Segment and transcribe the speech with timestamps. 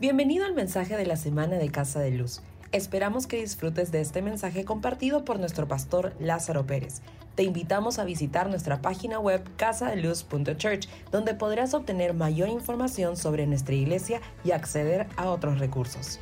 [0.00, 2.40] Bienvenido al mensaje de la semana de Casa de Luz.
[2.70, 7.02] Esperamos que disfrutes de este mensaje compartido por nuestro pastor Lázaro Pérez.
[7.34, 13.74] Te invitamos a visitar nuestra página web casadeluz.church, donde podrás obtener mayor información sobre nuestra
[13.74, 16.20] iglesia y acceder a otros recursos.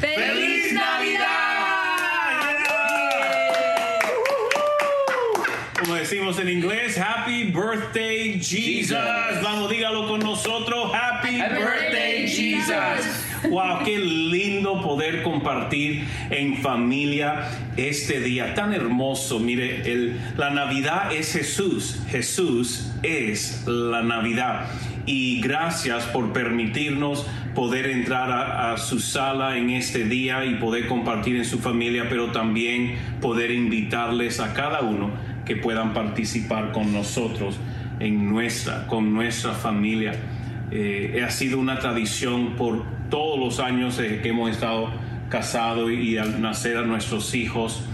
[0.00, 1.76] ¡Feliz Navidad!
[5.78, 8.96] Como decimos en inglés, Happy Birthday Jesus.
[9.42, 10.92] Vamos, dígalo con nosotros.
[10.94, 13.50] Happy, Birthday Jesus.
[13.50, 19.40] Wow, qué lindo poder compartir en familia este día tan hermoso.
[19.40, 21.98] Mire, el, la Navidad es Jesús.
[22.08, 24.66] Jesús es la Navidad.
[25.06, 30.86] Y gracias por permitirnos poder entrar a, a, su sala en este día y poder
[30.86, 36.92] compartir en su familia, pero también poder invitarles a cada uno que puedan participar con
[36.92, 37.58] nosotros
[38.00, 40.14] en nuestra, con nuestra familia.
[40.70, 44.90] Eh, ha sido una tradición por todos los años eh, que hemos estado
[45.28, 47.84] casados y, al nacer a nuestros hijos.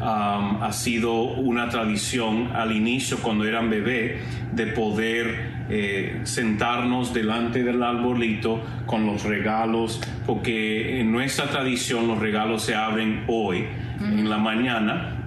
[0.00, 4.20] Ha sido una tradición al inicio cuando eran bebé
[4.52, 12.20] de poder eh, sentarnos delante del arbolito con los regalos porque en nuestra tradición los
[12.20, 13.64] regalos se abren hoy
[14.00, 15.17] en la mañana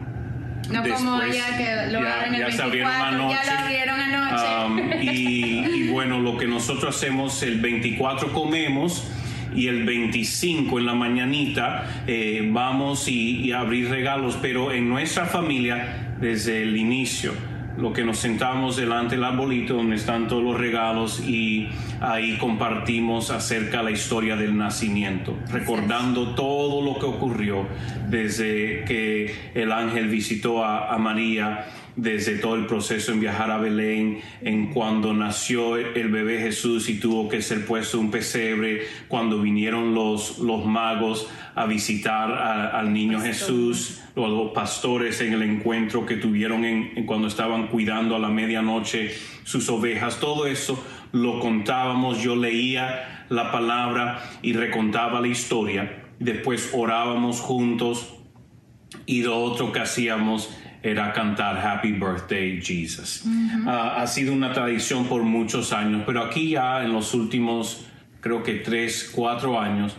[0.69, 3.35] no Después, como allá que lo ya, el ya 24, abrieron anoche.
[3.35, 4.65] ya lo abrieron anoche.
[4.65, 9.07] Um, y, y, bueno, lo que nosotros hacemos el 24 comemos
[9.53, 15.25] y el 25 en la mañanita eh, vamos y, y abrir regalos, pero en nuestra
[15.25, 17.33] familia desde el inicio
[17.77, 21.69] lo que nos sentamos delante del arbolito donde están todos los regalos y
[21.99, 27.67] ahí compartimos acerca la historia del nacimiento, recordando todo lo que ocurrió
[28.09, 33.57] desde que el ángel visitó a, a María desde todo el proceso en viajar a
[33.57, 39.41] Belén, en cuando nació el bebé Jesús y tuvo que ser puesto un pesebre, cuando
[39.41, 46.05] vinieron los, los magos a visitar a, al niño Jesús, los pastores en el encuentro
[46.05, 49.11] que tuvieron en, en cuando estaban cuidando a la medianoche
[49.43, 56.71] sus ovejas, todo eso lo contábamos, yo leía la palabra y recontaba la historia, después
[56.73, 58.15] orábamos juntos
[59.05, 60.49] y lo otro que hacíamos
[60.83, 63.23] era cantar Happy Birthday Jesus.
[63.25, 63.65] Uh -huh.
[63.65, 67.85] uh, ha sido una tradición por muchos años, pero aquí ya en los últimos,
[68.19, 69.95] creo que tres, cuatro años,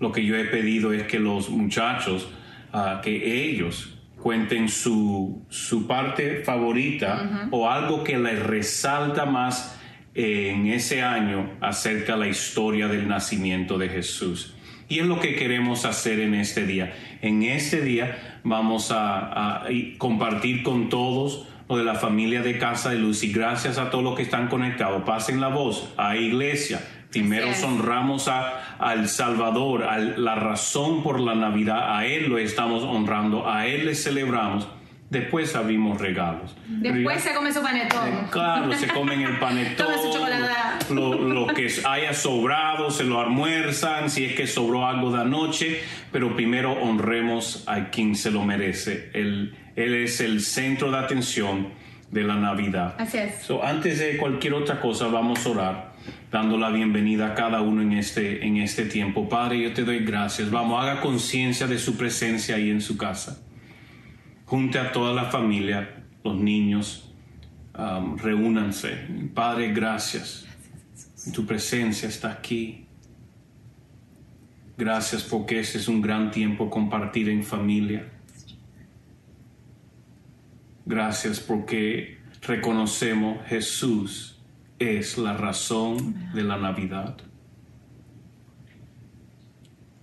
[0.00, 2.28] lo que yo he pedido es que los muchachos,
[2.72, 7.48] uh, que ellos cuenten su, su parte favorita -huh.
[7.50, 9.78] o algo que les resalta más
[10.14, 14.54] en ese año acerca de la historia del nacimiento de Jesús.
[14.88, 16.92] Y es lo que queremos hacer en este día.
[17.20, 19.68] En este día vamos a, a,
[19.98, 24.04] compartir con todos lo de la familia de Casa de Luz y gracias a todos
[24.04, 25.02] los que están conectados.
[25.02, 26.80] Pasen la voz a iglesia.
[27.10, 31.96] Primero honramos a, al Salvador, a la razón por la Navidad.
[31.96, 34.66] A Él lo estamos honrando, a Él le celebramos.
[35.14, 36.56] Después abrimos regalos.
[36.66, 38.08] Después se come su panetón.
[38.08, 39.86] Eh, claro, se comen el panetón.
[39.86, 40.92] Toma su chocolate.
[40.92, 45.80] Lo, lo, que haya sobrado se lo almuerzan, si es que sobró algo de anoche,
[46.10, 49.10] pero primero honremos a quien se lo merece.
[49.14, 51.68] Él, él es el centro de atención
[52.10, 52.96] de la Navidad.
[52.98, 53.36] Así es.
[53.42, 55.92] So, antes de cualquier otra cosa, vamos a orar,
[56.32, 59.28] dando la bienvenida a cada uno en este, en este tiempo.
[59.28, 60.50] Padre, yo te doy gracias.
[60.50, 63.43] Vamos, haga conciencia de su presencia ahí en su casa
[64.44, 67.12] junte a toda la familia, los niños,
[67.78, 69.30] um, reúnanse.
[69.34, 70.46] Padre, gracias.
[71.32, 72.86] Tu presencia está aquí.
[74.76, 78.10] Gracias porque este es un gran tiempo compartir en familia.
[80.84, 84.38] Gracias porque reconocemos Jesús
[84.78, 87.16] es la razón de la Navidad.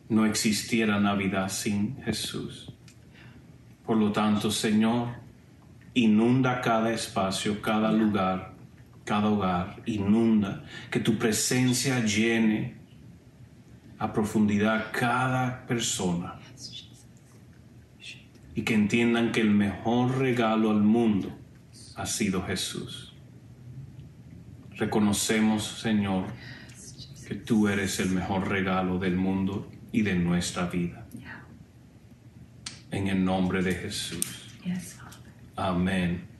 [0.09, 2.74] No existiera Navidad sin Jesús.
[3.91, 5.09] Por lo tanto, Señor,
[5.94, 8.53] inunda cada espacio, cada lugar,
[9.03, 12.77] cada hogar, inunda, que tu presencia llene
[14.00, 16.39] a profundidad cada persona.
[18.56, 21.38] Y que entiendan que el mejor regalo al mundo
[21.98, 23.13] ha sido Jesús.
[24.77, 26.27] Reconocemos, Señor,
[27.27, 31.00] que tú eres el mejor regalo del mundo y de nuestra vida
[32.91, 34.51] en el nombre de Jesús.
[34.63, 34.97] Yes.
[35.55, 36.31] Amén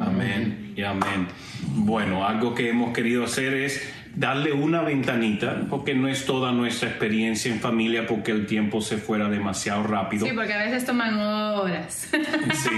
[0.00, 1.28] Amén y amén.
[1.74, 3.82] Bueno, algo que hemos querido hacer es
[4.14, 8.96] darle una ventanita, porque no es toda nuestra experiencia en familia, porque el tiempo se
[8.96, 10.24] fuera demasiado rápido.
[10.26, 12.08] Sí, porque a veces toman horas.
[12.54, 12.70] Sí,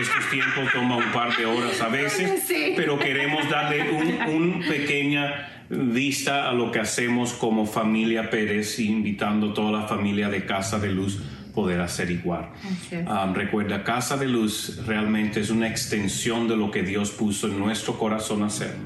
[0.00, 2.74] estos tiempos toman un par de horas a veces, Sí.
[2.76, 9.50] pero queremos darle un, un pequeña vista a lo que hacemos como familia Pérez, invitando
[9.50, 11.20] a toda la familia de Casa de Luz
[11.58, 12.50] poder hacer igual.
[12.62, 13.04] Así es.
[13.08, 17.58] Um, recuerda, Casa de Luz realmente es una extensión de lo que Dios puso en
[17.58, 18.76] nuestro corazón hacer.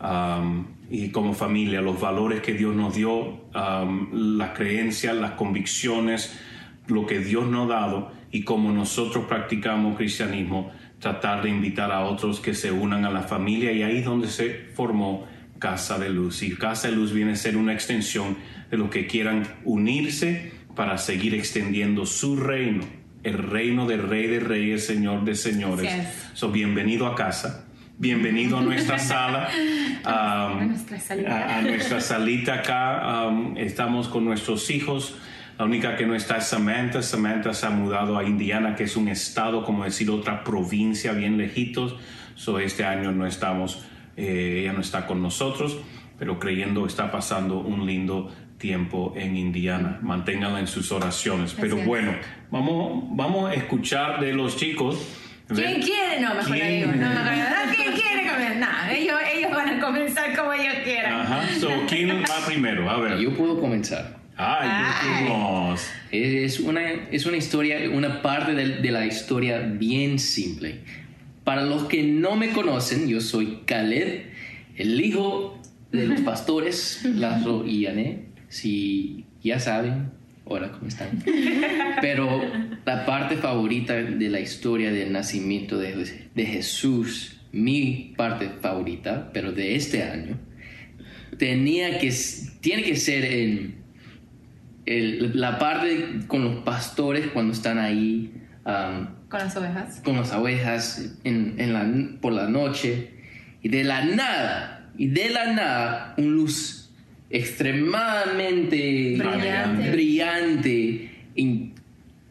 [0.00, 3.12] Um, y como familia, los valores que Dios nos dio,
[3.54, 6.36] um, las creencias, las convicciones,
[6.88, 12.00] lo que Dios nos ha dado y como nosotros practicamos cristianismo, tratar de invitar a
[12.00, 15.24] otros que se unan a la familia y ahí es donde se formó
[15.60, 16.42] Casa de Luz.
[16.42, 18.36] Y Casa de Luz viene a ser una extensión
[18.72, 22.84] de los que quieran unirse para seguir extendiendo su reino,
[23.22, 25.86] el reino del Rey de Reyes, Señor de Señores.
[25.92, 26.30] Así es.
[26.34, 27.66] So, bienvenido a casa,
[27.98, 29.48] bienvenido a nuestra sala,
[30.04, 31.36] um, A nuestra salita.
[31.36, 33.26] a- a nuestra salita acá.
[33.28, 35.16] um, estamos con nuestros hijos.
[35.58, 37.02] La única que no está es Samantha.
[37.02, 41.36] Samantha se ha mudado a Indiana, que es un estado, como decir, otra provincia bien
[41.36, 41.94] lejitos.
[42.34, 43.84] So, este año no estamos,
[44.16, 45.76] eh, ella no está con nosotros,
[46.18, 49.98] pero creyendo está pasando un lindo tiempo en Indiana.
[50.00, 51.54] Manténganla en sus oraciones.
[51.60, 52.14] Pero bueno,
[52.50, 54.96] vamos, vamos a escuchar de los chicos.
[55.48, 56.20] ¿Quién quiere?
[56.20, 56.68] No, mejor no ¿Quién?
[56.78, 56.92] digo.
[56.92, 57.74] No, mejor no.
[57.74, 58.56] ¿Quién quiere comer?
[58.56, 61.12] No, ellos, ellos van a comenzar como ellos quieran.
[61.12, 61.48] Ajá.
[61.60, 62.88] So, ¿quién va primero?
[62.88, 63.18] A ver.
[63.18, 64.16] Yo puedo comenzar.
[64.36, 65.28] Ay, Ay.
[65.28, 65.84] vamos.
[66.12, 70.80] Es una, es una historia, una parte de, de la historia bien simple.
[71.44, 74.30] Para los que no me conocen, yo soy Caleb,
[74.76, 75.60] el hijo
[75.90, 78.31] de los pastores Lazo y Yané.
[78.52, 80.10] Si ya saben,
[80.44, 81.22] hola, ¿cómo están?
[82.02, 82.42] Pero
[82.84, 89.52] la parte favorita de la historia del nacimiento de, de Jesús, mi parte favorita, pero
[89.52, 90.38] de este año,
[91.38, 92.12] tenía que,
[92.60, 93.76] tiene que ser en
[94.84, 98.32] el- la parte con los pastores cuando están ahí
[98.66, 100.00] um, Con las ovejas.
[100.04, 103.12] con las ovejas en, en la- por la noche
[103.62, 106.81] y de la nada y de la nada un luz
[107.32, 109.90] extremadamente Brillante.
[109.90, 111.70] brillante y,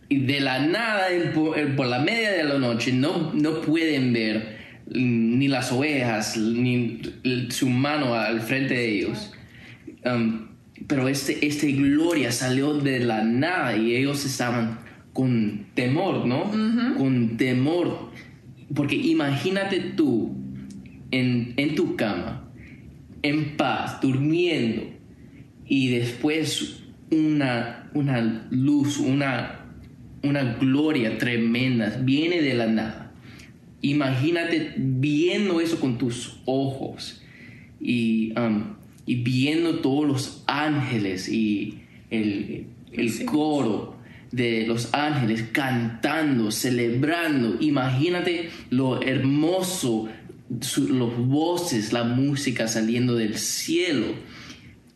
[0.10, 1.58] y de la nada por,
[1.88, 7.02] la media de la noche no, no pueden ver ni las ovejas ni
[7.50, 9.32] su mano al frente de ellos
[10.06, 10.48] Um,
[10.88, 14.80] pero este, este gloria salió de la nada y ellos estaban
[15.14, 16.50] con temor, ¿no?
[16.98, 18.12] Con temor.
[18.74, 20.36] Porque imagínate tú
[21.12, 22.50] en, en tu cama,
[23.24, 24.84] en paz, durmiendo,
[25.66, 29.66] y después una, una luz, una,
[30.24, 33.12] una gloria tremenda viene de la nada.
[33.82, 37.22] Imagínate viendo eso con tus ojos
[37.80, 38.76] y, um,
[39.06, 41.80] y viendo todos los ángeles y
[42.10, 43.98] el, el coro
[44.32, 47.58] de los ángeles cantando, celebrando.
[47.60, 50.10] Imagínate lo hermoso,
[50.60, 54.08] su- los voces, la música saliendo del cielo.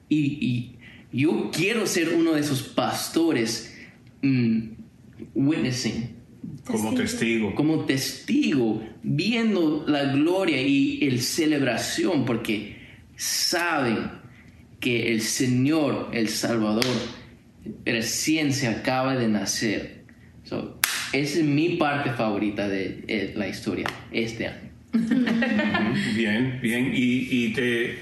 [0.10, 0.76] Y, y
[1.14, 3.76] yo quiero ser uno de esos pastores
[4.22, 4.60] mm,
[5.34, 6.10] witnessing
[6.66, 7.56] Como testigo.
[7.56, 12.76] como testigo, viendo la gloria y el celebración, porque
[13.16, 14.12] saben
[14.80, 16.86] que el Señor, el Salvador,
[17.86, 20.06] recién se acaba de nacer.
[20.44, 20.80] So,
[21.14, 24.65] esa es mi parte favorita de eh, la historia este año.
[26.16, 26.92] Bien, bien.
[26.94, 27.98] Y, y te,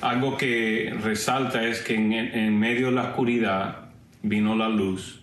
[0.00, 3.88] algo que resalta es que en, en medio de la oscuridad
[4.22, 5.22] vino la luz,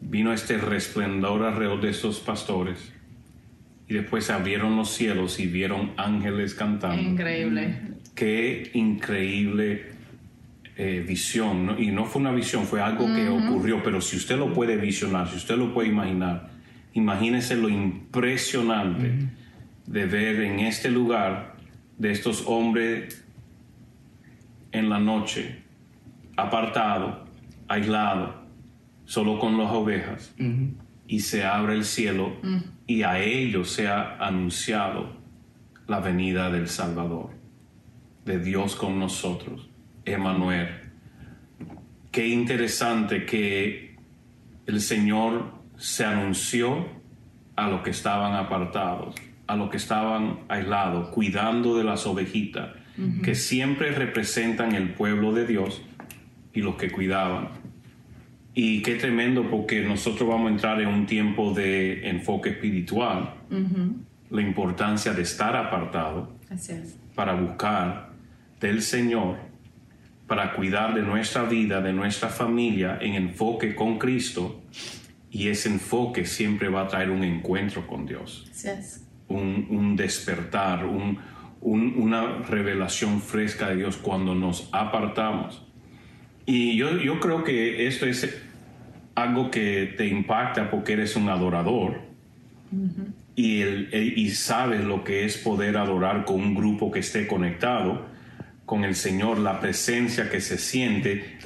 [0.00, 2.92] vino este resplendor alrededor de estos pastores.
[3.88, 7.02] Y después se abrieron los cielos y vieron ángeles cantando.
[7.02, 7.76] Increíble.
[8.14, 9.86] Qué increíble
[10.76, 11.66] eh, visión.
[11.66, 11.78] ¿no?
[11.78, 13.82] Y no fue una visión, fue algo que ocurrió.
[13.82, 16.51] Pero si usted lo puede visionar, si usted lo puede imaginar,
[16.94, 19.28] imagínese lo impresionante
[19.86, 21.56] de ver en este lugar
[21.98, 23.24] de estos hombres
[24.72, 25.62] en la noche,
[26.36, 27.24] apartado,
[27.68, 28.42] aislado,
[29.04, 30.34] solo con las ovejas,
[31.06, 32.36] y se abre el cielo
[32.86, 35.20] y a ellos se ha anunciado
[35.86, 37.30] la venida del Salvador,
[38.24, 39.68] de Dios con nosotros,
[40.04, 40.68] Emanuel.
[42.10, 43.96] Qué interesante que
[44.66, 46.86] el Señor se anunció
[47.56, 49.16] a los que estaban apartados,
[49.48, 52.70] a los que estaban aislados, cuidando de las ovejitas,
[53.24, 55.82] que siempre representan el pueblo de Dios
[56.54, 57.48] y los que cuidaban.
[58.54, 63.34] Y qué tremendo porque nosotros vamos a entrar en un tiempo de enfoque espiritual,
[64.30, 66.96] la importancia de estar apartado Así es.
[67.16, 68.10] para buscar
[68.60, 69.36] del Señor,
[70.28, 74.62] para cuidar de nuestra vida, de nuestra familia en enfoque con Cristo.
[75.32, 79.04] Y ese enfoque siempre va a traer un encuentro con Dios, Así es.
[79.28, 81.18] un, un despertar, un-
[81.62, 85.64] un- una revelación fresca de Dios cuando nos apartamos.
[86.44, 88.42] Y yo, yo creo que esto es
[89.14, 92.00] algo que te impacta porque eres un adorador
[93.36, 97.26] y, el- el- y sabes lo que es poder adorar con un grupo que esté
[97.26, 98.06] conectado
[98.72, 101.36] con el Señor, la presencia que se siente.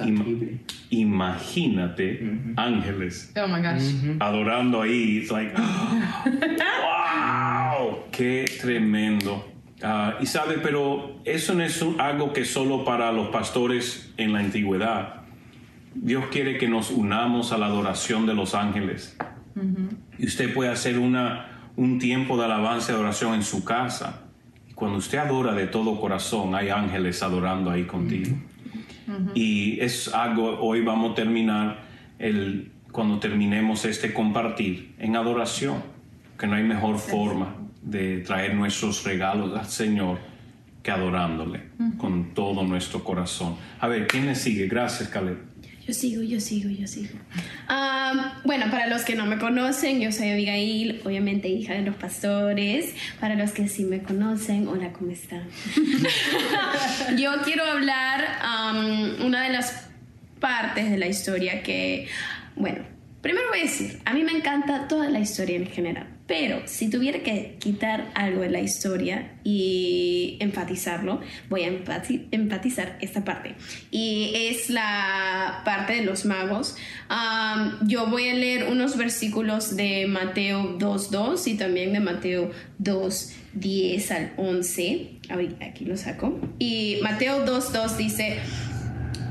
[0.89, 2.21] Imagínate
[2.55, 3.83] ángeles Oh my gosh.
[4.21, 5.17] adorando ahí.
[5.17, 9.45] It's like, wow, qué tremendo.
[9.83, 14.31] Ah, y sabe, pero eso no es un- algo que solo para los pastores en
[14.31, 15.23] la antigüedad.
[15.95, 19.17] Dios quiere que nos unamos a la adoración de los ángeles.
[20.17, 24.26] Y usted puede hacer una, un tiempo de alabanza y adoración en su casa.
[24.77, 28.37] Cuando usted adora de todo corazón, hay ángeles adorando ahí contigo.
[29.33, 31.79] Y es algo, hoy vamos a terminar
[32.19, 35.81] el, cuando terminemos este compartir en adoración,
[36.37, 40.19] que no hay mejor forma de traer nuestros regalos al Señor
[40.83, 41.63] que adorándole
[41.97, 43.55] con todo nuestro corazón.
[43.79, 44.67] A ver, ¿quién le sigue?
[44.67, 45.39] Gracias, Caleb.
[45.87, 47.17] Yo sigo, yo sigo, yo sigo.
[47.69, 51.95] Ah, bueno, para los que no me conocen, yo soy Abigail, obviamente hija de los
[51.95, 52.93] pastores.
[53.21, 55.47] Para los que sí me conocen, hola, ¿cómo están?
[57.17, 59.87] yo quiero hablar um, una de las
[60.41, 62.09] partes de la historia que,
[62.57, 62.79] bueno,
[63.21, 66.89] primero voy a decir, a mí me encanta toda la historia en general, pero si
[66.89, 73.55] tuviera que quitar algo de la historia y enfatizarlo, voy a enfati- enfatizar esta parte.
[73.91, 76.75] Y es la parte de los magos.
[77.87, 82.51] Yo voy a leer unos versículos de Mateo 2.2 y también de Mateo
[82.83, 85.11] 2.10 al 11.
[85.29, 86.39] Ahorita Aquí lo saco.
[86.59, 88.37] Y Mateo 2.2 dice...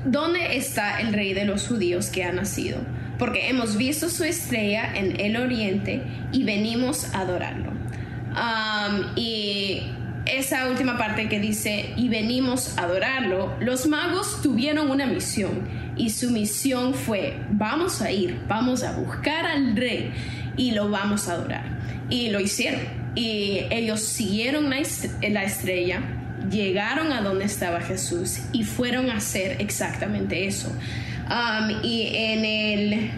[0.08, 2.78] ¿Dónde está el rey de los judíos que ha nacido?
[3.18, 7.72] Porque hemos visto su estrella en el oriente y venimos a adorarlo.
[9.16, 9.82] Y
[10.26, 16.10] esa última parte que dice, y venimos a adorarlo, los magos tuvieron una misión y
[16.10, 20.12] su misión fue, vamos a ir, vamos a buscar al rey
[20.56, 21.64] y lo vamos a adorar.
[22.10, 22.80] Y lo hicieron.
[23.14, 24.76] Y ellos siguieron la
[25.30, 26.02] la estrella
[26.50, 30.70] llegaron a donde estaba Jesús y fueron a hacer exactamente eso.
[31.28, 33.10] Um, y en el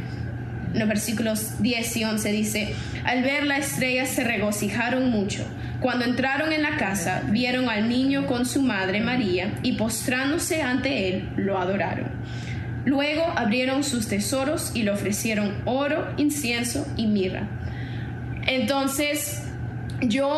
[0.73, 2.75] en los versículos 10 y 11 dice,
[3.05, 5.45] al ver la estrella se regocijaron mucho.
[5.81, 11.09] Cuando entraron en la casa, vieron al niño con su madre María y postrándose ante
[11.09, 12.09] él, lo adoraron.
[12.85, 17.49] Luego abrieron sus tesoros y le ofrecieron oro, incienso y mirra.
[18.47, 19.43] Entonces,
[20.01, 20.31] yo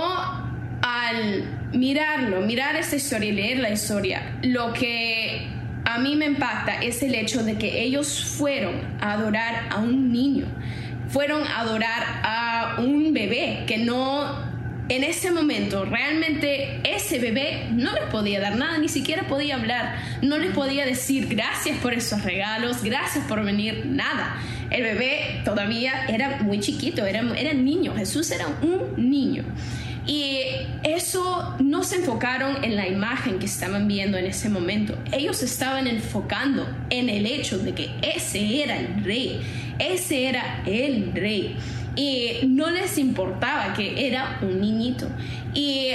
[0.83, 5.60] al mirarlo, mirar esta historia y leer la historia, lo que
[5.95, 10.13] a mí me impacta es el hecho de que ellos fueron a adorar a un
[10.13, 10.47] niño,
[11.09, 14.51] fueron a adorar a un bebé que no
[14.89, 19.97] en ese momento realmente ese bebé no les podía dar nada, ni siquiera podía hablar,
[20.23, 24.37] no les podía decir gracias por esos regalos, gracias por venir, nada.
[24.71, 29.45] El bebé todavía era muy chiquito, era, era niño, Jesús era un niño.
[30.07, 30.43] Y
[30.83, 34.99] eso no se enfocaron en la imagen que estaban viendo en ese momento.
[35.13, 39.41] Ellos estaban enfocando en el hecho de que ese era el rey.
[39.79, 41.57] Ese era el rey.
[41.97, 45.09] Y no les importaba que era un niñito.
[45.55, 45.91] Y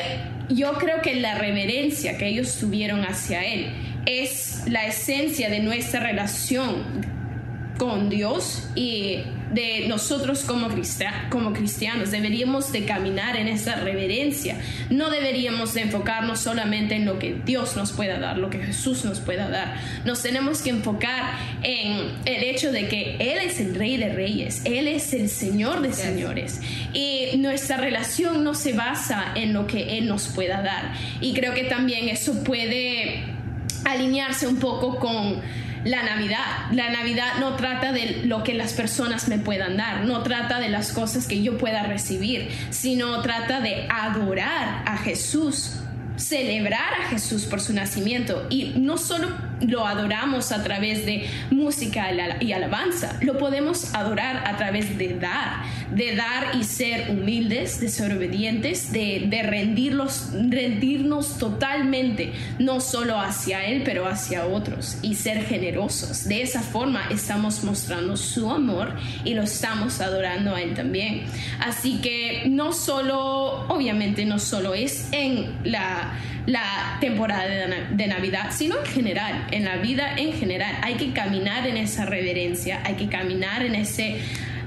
[0.50, 3.72] yo creo que la reverencia que ellos tuvieron hacia él
[4.06, 7.15] es la esencia de nuestra relación
[7.78, 9.20] con Dios y
[9.54, 12.12] de nosotros como, cristia- como cristianos.
[12.12, 14.58] Deberíamos de caminar en esa reverencia.
[14.90, 19.04] No deberíamos de enfocarnos solamente en lo que Dios nos pueda dar lo que Jesús
[19.06, 19.78] nos pueda dar.
[20.06, 24.62] Nos tenemos que enfocar en el hecho de que Él es el rey de reyes
[24.66, 26.62] Él es el Señor de señores.
[26.94, 30.94] Y nuestra relación no se basa en lo que Él nos pueda dar.
[31.22, 33.24] Y creo que también eso puede
[33.84, 35.42] alinearse un poco con
[35.86, 36.72] la Navidad.
[36.72, 40.68] La Navidad no trata de lo que las personas me puedan dar, no trata de
[40.70, 45.78] las cosas que yo pueda recibir, sino trata de adorar a Jesús,
[46.18, 49.30] celebrar a Jesús por su nacimiento y no solo
[49.62, 52.08] lo adoramos a través de música
[52.40, 57.90] y alabanza, lo podemos adorar a través de dar, de dar y ser humildes, de
[57.90, 65.16] ser obedientes, de, de rendirlos, rendirnos totalmente, no solo hacia Él, pero hacia otros, y
[65.16, 66.28] ser generosos.
[66.28, 71.24] De esa forma estamos mostrando su amor y lo estamos adorando a Él también.
[71.60, 76.14] Así que no solo, obviamente no solo es en la
[76.46, 77.48] la temporada
[77.90, 80.76] de, Navidad, sino en general, en la vida en general.
[80.82, 84.20] Hay que caminar en esa reverencia, hay que caminar en ese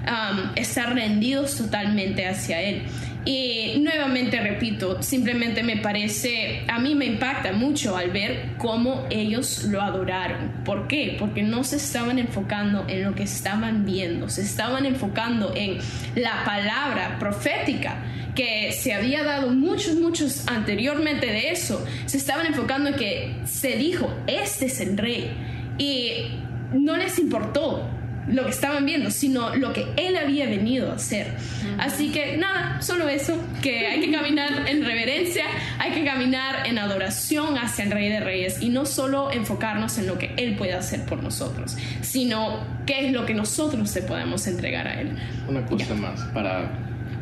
[0.06, 2.82] um, estar rendidos totalmente hacia Él.
[3.25, 9.65] Y nuevamente repito, simplemente me parece, a mí me impacta mucho al ver cómo ellos
[9.65, 10.51] lo adoraron.
[10.65, 11.17] ¿Por qué?
[11.19, 15.79] Porque no se estaban enfocando en lo que estaban viendo, se estaban enfocando en
[16.15, 18.03] la palabra profética
[18.35, 23.77] que se había dado muchos, muchos anteriormente de eso, se estaban enfocando en que se
[23.77, 25.31] dijo, este es el rey.
[25.77, 26.39] Y
[26.73, 27.85] no les importó
[28.28, 31.35] lo que estaban viendo, sino lo que él había venido a hacer.
[31.78, 35.44] Así que nada, solo eso, que hay que caminar en reverencia,
[35.78, 40.06] hay que caminar en adoración hacia el Rey de Reyes y no solo enfocarnos en
[40.06, 44.47] lo que él puede hacer por nosotros, sino qué es lo que nosotros le podemos
[44.47, 45.11] entregar a él.
[45.49, 46.70] Una cosa más para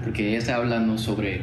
[0.06, 1.40] porque ella está hablando sobre,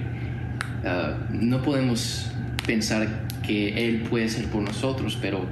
[0.85, 2.31] ah, no podemos
[2.65, 3.09] pensar
[3.45, 5.45] que Él puede ser por nosotros, pero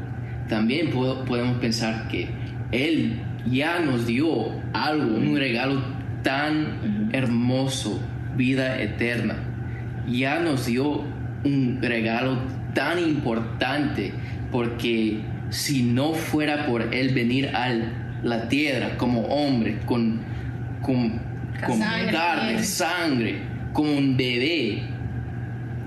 [0.47, 2.29] también podemos pensar que
[2.71, 3.19] Él
[3.50, 5.81] ya nos dio algo, un regalo
[6.24, 8.01] tan hermoso,
[8.36, 9.36] vida eterna.
[10.07, 11.03] Ya nos dio
[11.43, 12.38] un regalo
[12.74, 14.13] tan importante
[14.51, 17.71] porque si no fuera por Él venir a
[18.24, 20.19] la tierra como hombre, con,
[20.81, 21.31] con
[21.65, 23.41] con carne, sangre,
[23.74, 24.83] como un bebé,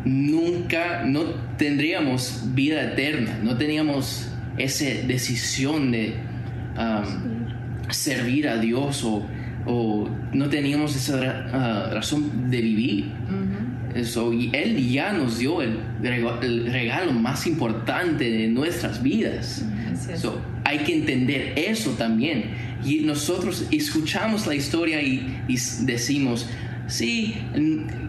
[0.05, 1.25] nunca, no
[1.57, 6.15] tendríamos vida eterna, no teníamos esa decisión de
[6.79, 7.34] um,
[7.95, 9.27] servir a Dios o,
[10.33, 13.07] no teníamos esa ah, razón de vivir.
[13.95, 15.79] Eso, y Él ya nos dio el,
[16.71, 19.65] regalo más importante de nuestras vidas.
[20.65, 22.51] hay que entender eso también
[22.85, 25.39] y nosotros escuchamos la historia y,
[25.83, 26.47] decimos,
[26.87, 27.35] sí,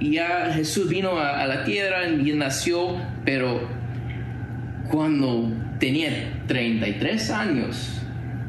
[0.02, 3.68] ya Jesús vino a, la tierra y nació, pero
[4.90, 8.02] cuando tenía 33 años,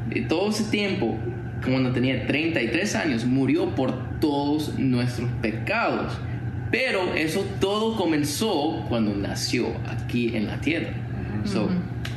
[0.09, 1.17] de todo ese tiempo,
[1.63, 6.17] cuando tenía 33 años, murió por todos nuestros pecados.
[6.71, 10.89] Pero eso todo comenzó cuando nació aquí en la tierra.
[11.45, 11.69] So,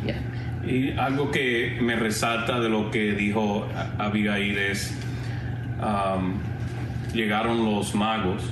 [0.04, 0.20] yeah.
[0.66, 3.66] Y algo que me resalta de lo que dijo
[3.98, 4.96] Abigail es,
[5.80, 6.34] um,
[7.14, 8.42] llegaron los magos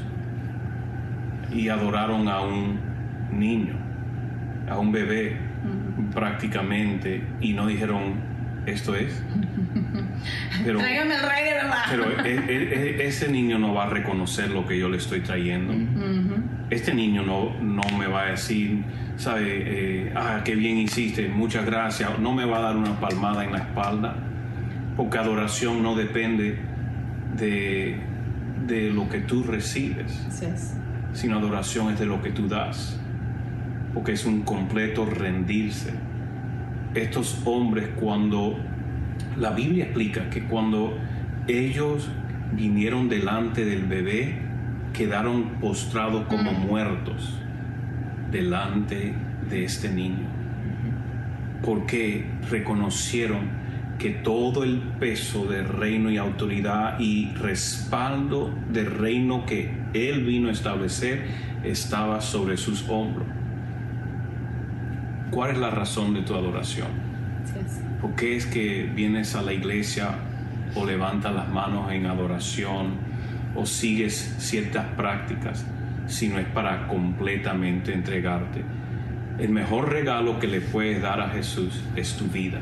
[1.53, 2.79] y adoraron a un
[3.33, 3.74] niño,
[4.70, 5.37] a un bebé
[6.14, 8.27] prácticamente, y no dijeron,
[8.70, 9.12] esto es.
[10.64, 11.85] Pero, Tráigame el rey de verdad.
[11.90, 15.20] Pero e, e, e, ese niño no va a reconocer lo que yo le estoy
[15.20, 15.74] trayendo.
[16.70, 18.83] Este niño no, no me va a decir,
[19.16, 23.44] sabe, eh, ah, qué bien hiciste, muchas gracias, no me va a dar una palmada
[23.44, 24.16] en la espalda,
[24.96, 26.59] porque adoración no depende
[27.37, 27.98] de,
[28.66, 30.26] de lo que tú recibes,
[31.14, 33.00] sino adoración es de lo que tú das,
[33.94, 36.08] porque es un completo rendirse.
[36.98, 38.58] Estos hombres cuando,
[39.37, 40.98] la Biblia explica que cuando
[41.46, 42.08] ellos
[42.52, 44.34] vinieron delante del bebé,
[44.92, 47.38] quedaron postrados como muertos
[48.32, 49.14] delante
[49.48, 50.26] de este niño,
[51.62, 53.42] porque reconocieron
[54.00, 60.48] que todo el peso de reino y autoridad y respaldo del reino que él vino
[60.48, 61.22] a establecer
[61.62, 63.38] estaba sobre sus hombros.
[65.30, 66.88] ¿Cuál es la razón de tu adoración?
[68.00, 70.10] ¿Por qué es que vienes a la iglesia
[70.74, 72.94] o levantas las manos en adoración
[73.54, 75.64] o sigues ciertas prácticas?
[76.08, 78.64] sino es para completamente entregarte.
[79.38, 82.60] El mejor regalo que le puedes dar a Jesús es tu vida,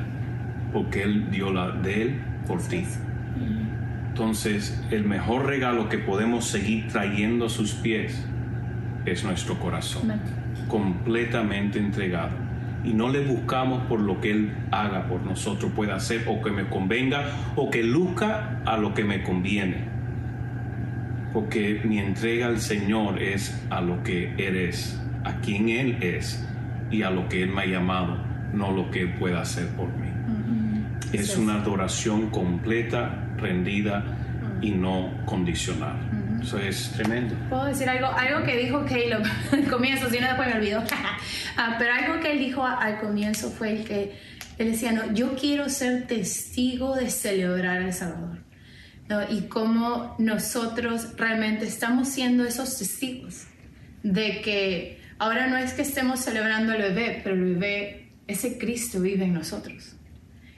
[0.73, 2.85] porque Él dio la de Él por ti.
[4.09, 8.27] Entonces, el mejor regalo que podemos seguir trayendo a sus pies
[9.05, 10.21] es nuestro corazón,
[10.69, 12.46] completamente entregado.
[12.85, 16.51] Y no le buscamos por lo que Él haga por nosotros, pueda hacer o que
[16.51, 17.25] me convenga
[17.57, 19.97] o que luzca a lo que me conviene
[21.37, 26.43] porque mi entrega al Señor es a lo que eres, a quien Él es
[26.91, 28.17] y a lo que Él me ha llamado,
[28.55, 30.09] no lo que Él pueda hacer por mí.
[31.13, 34.03] Es una adoración completa, rendida
[34.63, 36.16] y no condicional.
[36.47, 37.35] Eso es tremendo.
[37.49, 40.83] Puedo decir algo, algo que dijo Caleb al comienzo, si no después me olvidó.
[41.59, 44.13] Ah, pero algo que él dijo al comienzo fue el que
[44.59, 48.45] Él decía, no, yo quiero ser testigo de celebrar al Salvador.
[49.09, 49.23] ¿no?
[49.31, 53.47] Y cómo nosotros realmente estamos siendo esos testigos
[54.03, 59.01] de que ahora no es que estemos celebrando el bebé, pero el bebé, ese Cristo
[59.01, 59.97] vive en nosotros.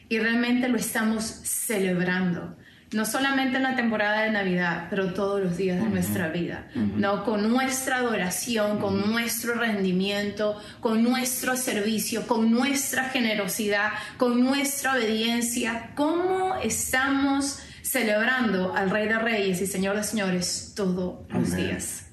[0.09, 2.58] Y realmente lo estamos celebrando
[2.93, 7.23] no solamente en la temporada de Navidad, pero todos los días de nuestra vida, ¿no?
[7.25, 15.91] Con nuestra adoración, con nuestro rendimiento, con nuestro servicio, con nuestra generosidad, con nuestra obediencia,
[15.95, 22.07] ¿cómo estamos celebrando al Rey de Reyes y Señor de Señores todos los días?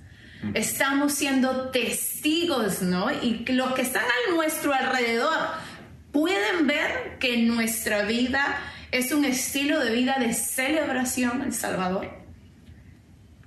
[0.53, 3.09] Estamos siendo testigos, ¿no?
[3.11, 5.39] Y los que están a nuestro alrededor
[6.11, 8.57] pueden ver que nuestra vida
[8.97, 12.09] es un estilo de vida de celebración al Salvador.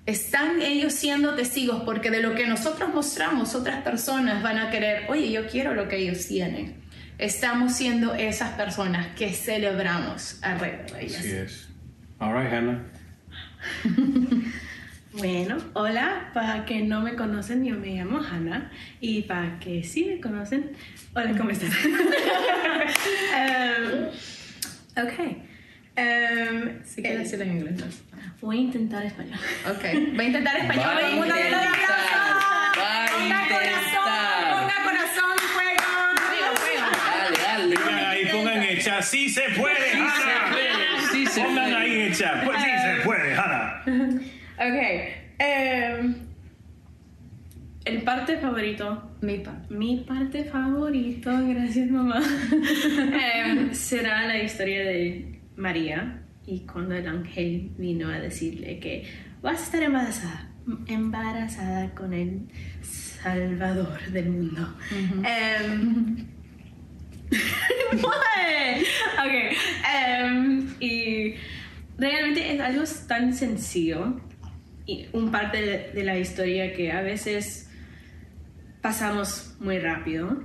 [0.04, 5.06] Están ellos siendo testigos porque de lo que nosotros mostramos, otras personas van a querer,
[5.08, 6.82] oye, yo quiero lo que ellos tienen.
[7.16, 11.18] Estamos siendo esas personas que celebramos al Rey de Reyes.
[11.18, 11.68] Así es.
[12.18, 12.84] All right, Hannah.
[15.10, 20.04] Bueno, hola, para que no me conocen, yo me llamo Hannah y para que sí
[20.04, 20.70] me conocen,
[21.12, 21.70] hola, ¿cómo estás?
[21.84, 24.10] um,
[25.02, 25.12] Ok.
[25.96, 28.02] Um, Si quieres decirlo en inglés,
[28.40, 29.38] voy a intentar español.
[29.66, 29.84] Ok.
[30.18, 30.84] Va a intentar español.
[30.86, 31.92] Va a intentar, aplauso.
[32.78, 34.04] va a Ponga corazón,
[34.52, 35.86] ponga corazón, fuego.
[37.06, 37.76] Dale, dale.
[37.76, 39.02] Pongan ahí, pongan en el chat.
[39.02, 42.44] Sí se puede, Sí se puede, sí se Pongan ahí en el chat.
[42.44, 43.82] Pues sí se puede, Hannah.
[44.60, 44.74] Ok.
[45.40, 46.27] um,
[47.88, 49.60] el parte favorito, Mi pa.
[49.70, 52.20] mi parte favorito, gracias mamá,
[53.44, 59.04] Em, será la historia de María y cuando el ángel vino a decirle que
[59.42, 60.48] vas a estar embarazada,
[60.86, 62.42] embarazada con el
[62.82, 64.74] Salvador del mundo.
[65.24, 66.26] Em,
[67.30, 68.02] What?
[69.18, 69.56] Ok.
[69.94, 71.34] em, y
[71.98, 74.20] realmente es algo tan sencillo
[74.86, 77.67] y un parte de, de la historia que a veces
[78.88, 80.44] pasamos muy rápido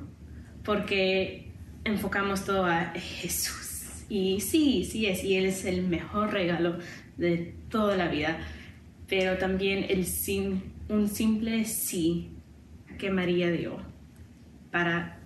[0.66, 1.48] porque
[1.86, 4.04] enfocamos todo a Jesús.
[4.10, 6.78] Y sí, sí es, y Él es el mejor regalo
[7.16, 8.38] de toda la vida,
[9.08, 12.32] pero también el sim- un simple sí
[13.00, 13.78] que María dio
[14.72, 15.20] para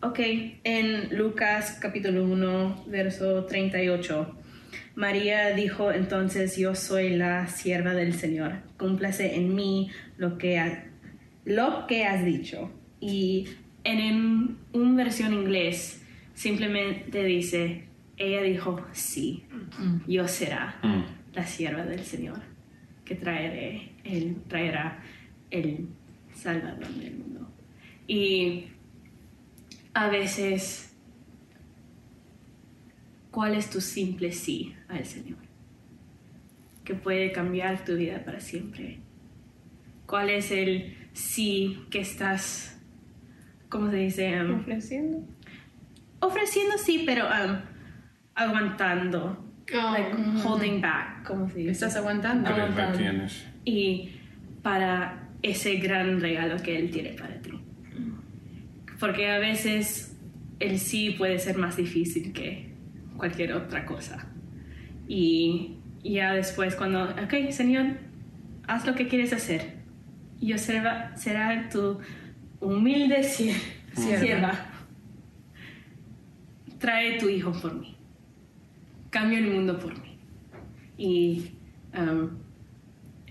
[0.00, 0.20] Ok,
[0.64, 4.34] en Lucas capítulo 1, verso 38,
[4.94, 10.90] María dijo entonces, yo soy la sierva del Señor, cúmplase en mí lo que,
[11.44, 12.70] lo que has dicho.
[13.00, 13.46] Y
[13.84, 16.02] en, en una versión inglés
[16.34, 17.84] simplemente dice,
[18.16, 19.44] ella dijo, sí,
[20.06, 21.02] yo será Mm.
[21.34, 22.40] la sierva del Señor,
[23.04, 25.02] que traeré, él traerá
[25.50, 25.88] el
[26.34, 27.48] Salvador del mundo.
[28.06, 28.66] Y
[29.94, 30.94] a veces,
[33.30, 35.38] ¿cuál es tu simple sí al Señor?
[36.84, 38.98] Que puede cambiar tu vida para siempre.
[40.06, 42.80] ¿Cuál es el sí que estás,
[43.68, 44.40] ¿cómo se dice?
[44.42, 45.18] Um, Ofreciendo.
[46.20, 47.56] ofreciendo sí, pero um,
[48.34, 49.44] aguantando.
[49.70, 51.70] like holding back, ¿cómo se dice?
[51.72, 52.48] ¿Estás aguantando?
[52.50, 53.24] Aguantando.
[53.64, 54.10] y
[54.62, 57.50] para ese gran regalo que Él tiene para ti.
[59.00, 60.16] Porque a veces
[60.60, 62.72] el sí puede ser más difícil que
[63.16, 64.28] cualquier otra cosa.
[65.08, 67.96] Y ya después cuando, ok, Señor,
[68.68, 69.81] haz lo que quieres hacer.
[70.42, 71.98] Yo será, será tu
[72.60, 73.54] humilde sie-
[73.94, 74.52] sierva.
[76.78, 77.96] Trae tu hijo por mí.
[79.10, 80.18] Cambia el mundo por mí.
[80.98, 81.52] Y
[81.96, 82.30] um,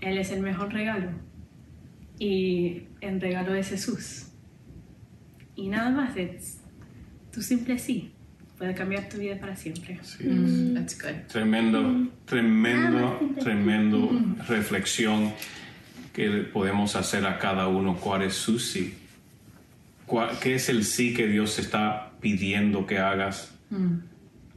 [0.00, 1.10] él es el mejor regalo.
[2.18, 4.28] Y el regalo es Jesús.
[5.54, 6.60] Y nada más, es
[7.30, 8.12] tu simple sí
[8.62, 9.98] puede cambiar tu vida para siempre.
[10.02, 10.22] Sí.
[10.24, 11.26] Mm, That's good.
[11.26, 14.08] Tremendo, tremendo, tremendo
[14.46, 15.32] reflexión
[16.12, 17.96] que le podemos hacer a cada uno.
[17.96, 18.94] ¿Cuál es su sí?
[20.06, 23.54] ¿Cuál- ¿Qué es el sí que Dios está pidiendo que hagas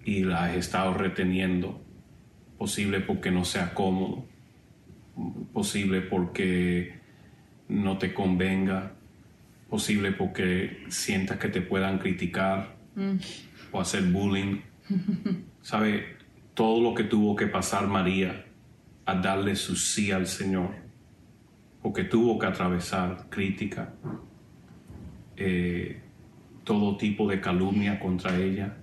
[0.03, 1.81] y la has estado reteniendo?
[2.57, 4.25] Posible porque no sea cómodo,
[5.53, 6.99] posible porque
[7.69, 8.91] no te convenga,
[9.69, 12.75] posible porque sientas que te puedan criticar
[13.71, 14.61] o hacer bullying.
[15.61, 16.17] ¿Sabe?
[16.53, 18.45] Todo lo que tuvo que pasar María
[19.05, 20.69] a darle su sí al Señor,
[21.85, 23.93] porque tuvo que atravesar crítica,
[25.37, 26.01] eh,
[26.63, 28.75] todo tipo de calumnia contra ella,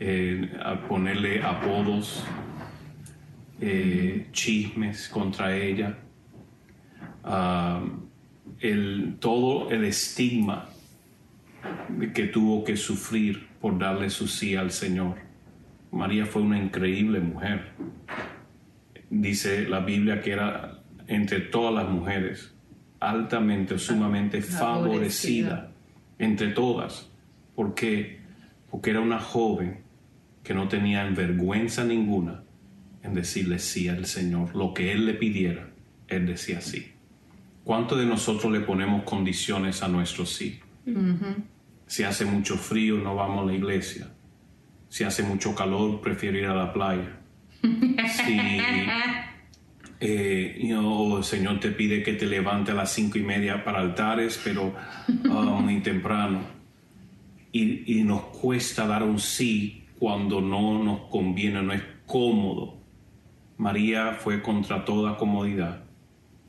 [0.00, 0.50] eh,
[0.88, 2.24] ponerle apodos,
[3.60, 5.98] eh, chismes contra ella,
[7.24, 7.84] ah,
[8.58, 10.70] el, todo el estigma
[12.14, 15.16] que tuvo que sufrir por darle su sí al Señor.
[15.90, 17.72] María fue una increíble mujer.
[19.10, 20.81] Dice la Biblia que era
[21.14, 22.54] entre todas las mujeres
[23.00, 25.72] altamente, sumamente favorecida
[26.18, 27.10] entre todas.
[27.54, 28.20] ¿Por qué?
[28.70, 29.82] Porque era una joven
[30.42, 32.44] que no tenía vergüenza ninguna
[33.02, 34.56] en decirle sí al Señor.
[34.56, 35.68] Lo que Él le pidiera,
[36.08, 36.92] Él decía sí.
[37.64, 40.60] ¿Cuánto de nosotros le ponemos condiciones a nuestro sí?
[41.86, 44.08] Si hace mucho frío, no vamos a la iglesia.
[44.88, 47.18] Si hace mucho calor, prefiero ir a la playa.
[48.08, 48.40] Si
[50.04, 54.40] eh, el Señor te pide que te levante a las cinco y media para altares,
[54.42, 54.74] pero
[55.30, 56.40] ah, muy temprano.
[57.52, 62.78] Y, y, nos cuesta dar un sí cuando no nos conviene, no es cómodo.
[63.58, 65.84] María fue contra toda comodidad.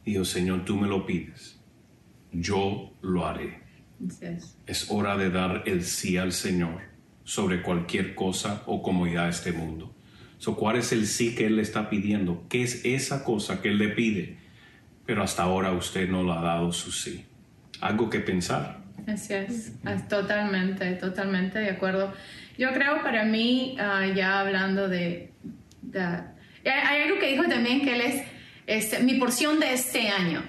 [0.03, 1.61] Dijo, Señor, tú me lo pides.
[2.31, 3.61] Yo lo haré.
[4.65, 6.81] Es hora de dar el sí al Señor
[7.23, 9.93] sobre cualquier cosa o comodidad de este mundo.
[10.51, 12.45] ¿Cuál es el sí que Él le está pidiendo?
[12.49, 14.37] ¿Qué es esa cosa que Él le pide?
[15.05, 17.25] Pero hasta ahora usted no le ha dado su sí.
[17.79, 18.83] Algo que pensar.
[19.07, 19.73] Así es,
[20.07, 22.13] totalmente, totalmente de acuerdo.
[22.57, 25.31] Yo creo para mí, ah, ya hablando de,
[25.93, 28.23] Hay algo que dijo también que Él es
[28.67, 30.43] este, mi porción de este año.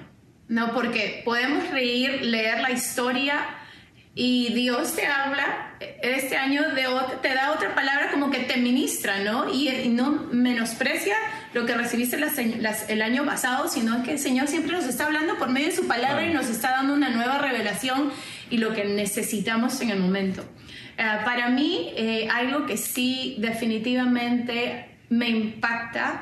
[0.49, 3.47] No, porque podemos reír, leer la historia
[4.17, 6.87] y Dios te habla este año, de,
[7.21, 9.53] te da otra palabra como que te ministra, ¿no?
[9.53, 11.17] Y, no menosprecia
[11.53, 15.51] lo que recibiste el año pasado, sino que el Señor siempre nos está hablando por
[15.51, 18.13] medio de su palabra y nos está dando una nueva revelación
[18.51, 20.45] y lo que necesitamos en el momento.
[20.97, 26.21] Eh, para mí, eh, algo que sí definitivamente me impacta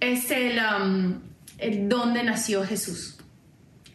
[0.00, 1.20] es el, um,
[1.58, 3.18] el dónde nació Jesús,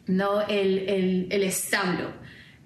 [0.05, 0.41] ¿no?
[0.41, 2.13] El, el, el establo.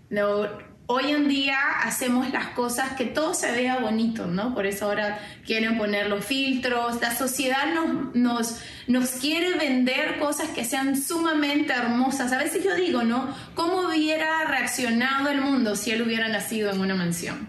[0.10, 0.48] ¿no?
[0.86, 4.54] Hoy en día hacemos las cosas que todo se vea bonito, ¿no?
[4.54, 10.50] Por eso ahora quieren poner los filtros, la sociedad nos, nos, nos quiere vender cosas
[10.50, 12.32] que sean sumamente hermosas.
[12.32, 13.34] A veces yo digo, ¿no?
[13.56, 17.48] ¿Cómo hubiera reaccionado el mundo si él hubiera nacido en una mansión?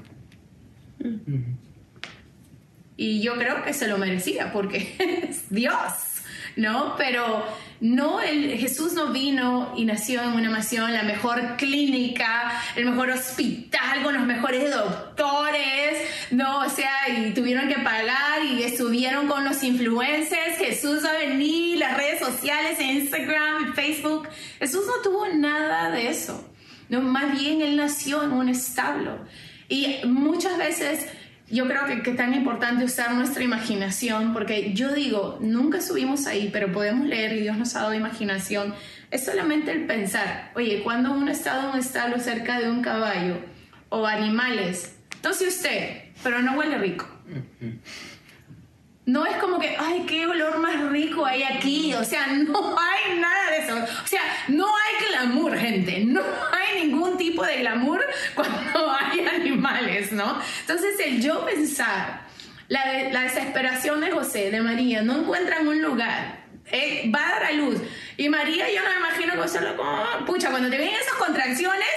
[2.97, 4.95] Y yo creo que se lo merecía porque
[5.29, 5.93] es Dios.
[6.57, 6.95] ¿No?
[6.97, 7.45] Pero
[7.81, 13.11] no, el, Jesús no vino y nació en una mansión, la mejor clínica, el mejor
[13.11, 15.99] hospital con los mejores doctores,
[16.31, 16.61] ¿no?
[16.61, 20.59] O sea, y tuvieron que pagar y estuvieron con los influencers.
[20.59, 24.29] Jesús va a venir, las redes sociales, Instagram, Facebook.
[24.59, 26.51] Jesús no tuvo nada de eso.
[26.89, 29.19] No, más bien él nació en un establo.
[29.69, 31.07] Y muchas veces
[31.51, 36.51] yo creo que, es tan importante usar nuestra imaginación, porque yo digo, nunca subimos ahí,
[36.53, 38.75] pero podemos leer y Dios nos ha dado imaginación.
[39.11, 43.37] Es solamente el pensar, oye, cuando uno está en un establo cerca de un caballo
[43.91, 47.07] o animales, entonces usted, pero no huele rico.
[49.07, 51.93] No es como que, ay, qué olor más rico hay aquí.
[51.95, 53.75] O sea, no hay nada de eso.
[54.03, 56.05] O sea, no hay glamour, gente.
[56.05, 58.03] No hay ningún tipo de glamour
[58.35, 58.57] cuando
[60.15, 60.41] ¿no?
[60.61, 62.23] Entonces, el yo pensar,
[62.69, 66.45] la, la desesperación de José, de María, no encuentran un lugar.
[66.73, 67.79] Eh, va a dar a luz.
[68.17, 71.89] Y María, yo no me imagino que solo como, pucha, cuando te vienen esas contracciones,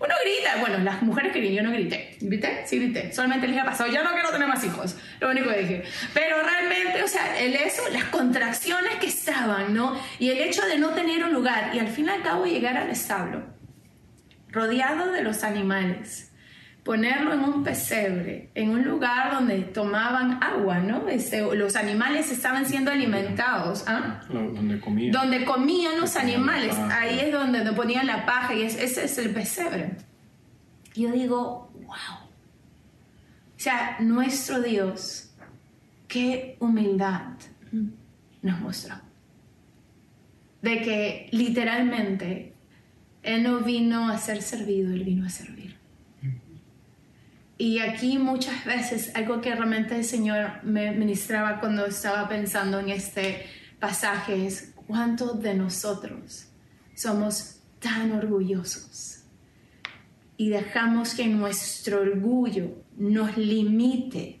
[0.00, 2.16] uno grita, bueno, las mujeres querían, yo no grité.
[2.20, 2.64] ¿Grité?
[2.66, 3.12] Sí, grité.
[3.12, 4.96] Solamente les ha pasado, ya no quiero tener más hijos.
[5.20, 5.84] Lo único que dije.
[6.14, 10.00] Pero realmente, o sea, el eso, las contracciones que estaban, ¿no?
[10.18, 12.76] Y el hecho de no tener un lugar y al fin y al cabo llegar
[12.76, 13.44] al establo,
[14.50, 16.27] rodeado de los animales
[16.88, 21.06] ponerlo en un pesebre, en un lugar donde tomaban agua, ¿no?
[21.06, 23.84] Este, los animales estaban siendo alimentados.
[23.86, 24.22] ¿ah?
[24.32, 25.12] Donde comían.
[25.12, 26.74] Donde comían los animales.
[26.90, 29.98] Ahí es donde ponían la paja y ese es el pesebre.
[30.94, 32.20] Yo digo, wow.
[32.24, 35.34] O sea, nuestro Dios,
[36.08, 37.34] qué humildad
[38.40, 38.94] nos mostró.
[40.62, 42.54] De que literalmente
[43.22, 45.67] Él no vino a ser servido, Él vino a servir.
[47.58, 52.90] Y aquí muchas veces algo que realmente el Señor me ministraba cuando estaba pensando en
[52.90, 53.46] este
[53.80, 56.46] pasaje es cuántos de nosotros
[56.94, 59.24] somos tan orgullosos
[60.36, 64.40] y dejamos que nuestro orgullo nos limite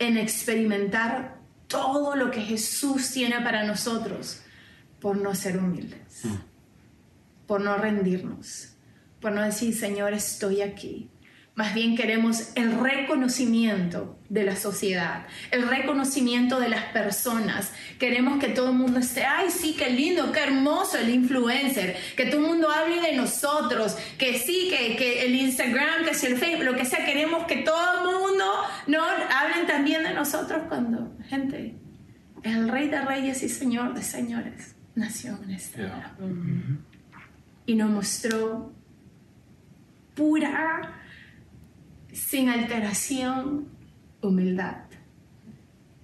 [0.00, 4.42] en experimentar todo lo que Jesús tiene para nosotros
[4.98, 6.34] por no ser humildes, mm.
[7.46, 8.74] por no rendirnos,
[9.20, 11.10] por no decir, Señor, estoy aquí
[11.60, 17.74] Más bien queremos el reconocimiento de la sociedad, el reconocimiento de las personas.
[17.98, 22.24] Queremos que todo el mundo esté, ay, sí, qué lindo, qué hermoso el influencer, que
[22.24, 26.38] todo el mundo hable de nosotros, que sí, que, que el Instagram, que si el
[26.38, 28.44] Facebook, lo que sea, queremos que todo el mundo
[28.86, 31.74] no hablen también de nosotros cuando, gente,
[32.42, 36.16] el Rey de Reyes y Señor de Señores nació en esta Yeah.
[37.66, 38.72] y nos mostró
[40.14, 40.99] pura,
[42.12, 43.68] sin alteración,
[44.20, 44.76] humildad.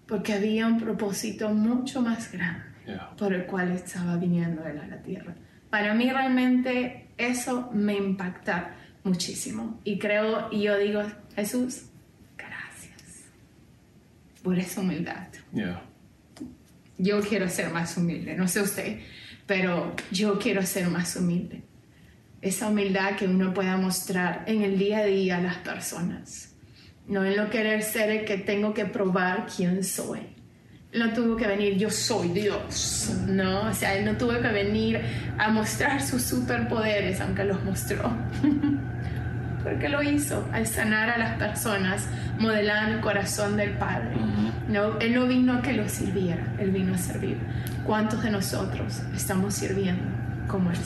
[0.06, 3.10] Porque había un propósito mucho más grande Yeah.
[3.16, 5.34] por el cual estaba viniendo él a la tierra.
[5.70, 9.80] Para mí realmente eso me impacta muchísimo.
[9.82, 11.02] Y creo, y yo digo,
[11.34, 11.86] Jesús,
[12.38, 13.24] gracias
[14.44, 15.82] por esa humildad Yeah.
[16.98, 19.00] yo quiero ser más humilde, no sé usted,
[19.46, 21.64] pero yo quiero ser más humilde.
[22.46, 26.54] Esa humildad que uno pueda mostrar en el día a día a las personas.
[27.08, 30.20] No en lo querer ser el que tengo que probar quién soy.
[30.94, 33.10] No tuvo que venir, yo soy Dios.
[33.26, 35.00] No, o sea, él no tuvo que venir
[35.36, 38.16] a mostrar sus superpoderes, aunque los mostró.
[39.64, 42.06] Porque lo hizo al sanar a las personas,
[42.38, 44.14] modelar el corazón del Padre.
[44.68, 47.38] No, él no vino a que lo sirviera, él vino a servir.
[47.84, 50.04] ¿Cuántos de nosotros estamos sirviendo
[50.46, 50.78] como él?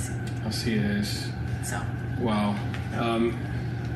[0.48, 1.30] Así es.
[1.62, 1.76] So,
[2.20, 2.54] Wow.
[3.00, 3.30] Um,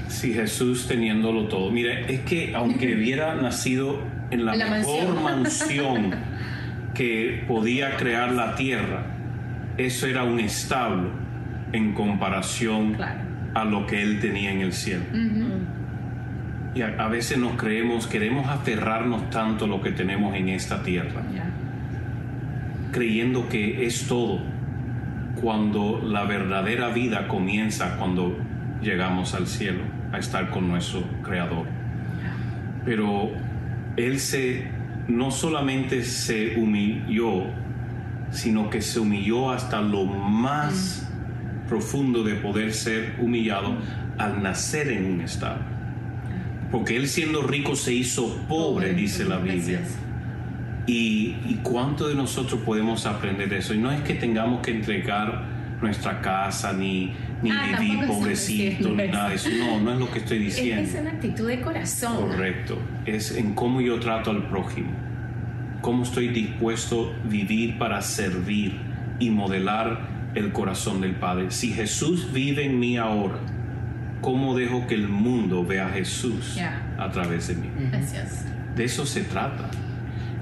[0.09, 1.70] si Jesús teniéndolo todo.
[1.70, 4.00] Mire, es que aunque hubiera nacido
[4.31, 5.22] en la, mejor mansión.
[5.22, 6.14] mansión
[6.94, 9.03] que podía crear la tierra,
[9.77, 11.11] eso era un establo
[11.72, 13.20] en comparación Claro.
[13.55, 15.03] a lo que él tenía en el cielo.
[16.74, 20.83] Y a, a veces nos creemos, queremos aferrarnos tanto a lo que tenemos en esta
[20.83, 21.22] tierra,
[22.92, 24.40] creyendo que es todo,
[25.40, 28.36] cuando la verdadera vida comienza cuando
[28.80, 31.66] llegamos al cielo a estar con nuestro Creador.
[32.84, 33.30] Pero
[33.96, 34.68] Él se,
[35.08, 37.44] no solamente se humilló,
[38.30, 41.08] sino que se humilló hasta lo más
[41.68, 43.76] profundo de poder ser humillado
[44.18, 45.60] al nacer en un estado.
[46.70, 49.78] Porque Él siendo rico se hizo pobre, dice la Biblia.
[49.78, 50.03] Gracias.
[50.86, 53.74] ¿Y, y cuánto de nosotros podemos aprender de eso?
[53.74, 55.42] Y no es que tengamos que entregar
[55.80, 59.48] nuestra casa ni, ni Ah, vivir pobrecito ni nada de eso.
[59.58, 60.82] No, no es lo que estoy Es, diciendo.
[60.82, 62.28] es una actitud de corazón.
[62.28, 62.78] Correcto.
[63.06, 64.90] Es en cómo yo trato al prójimo.
[65.80, 68.78] Cómo estoy dispuesto a vivir para servir
[69.18, 70.00] y modelar
[70.34, 71.50] el corazón del Padre.
[71.50, 73.38] Si Jesús vive en mí ahora,
[74.20, 76.82] ¿cómo dejo que el mundo vea a Jesús Ya.
[76.98, 77.68] a través de mí?
[77.90, 78.46] Gracias.
[78.74, 79.70] De eso se trata.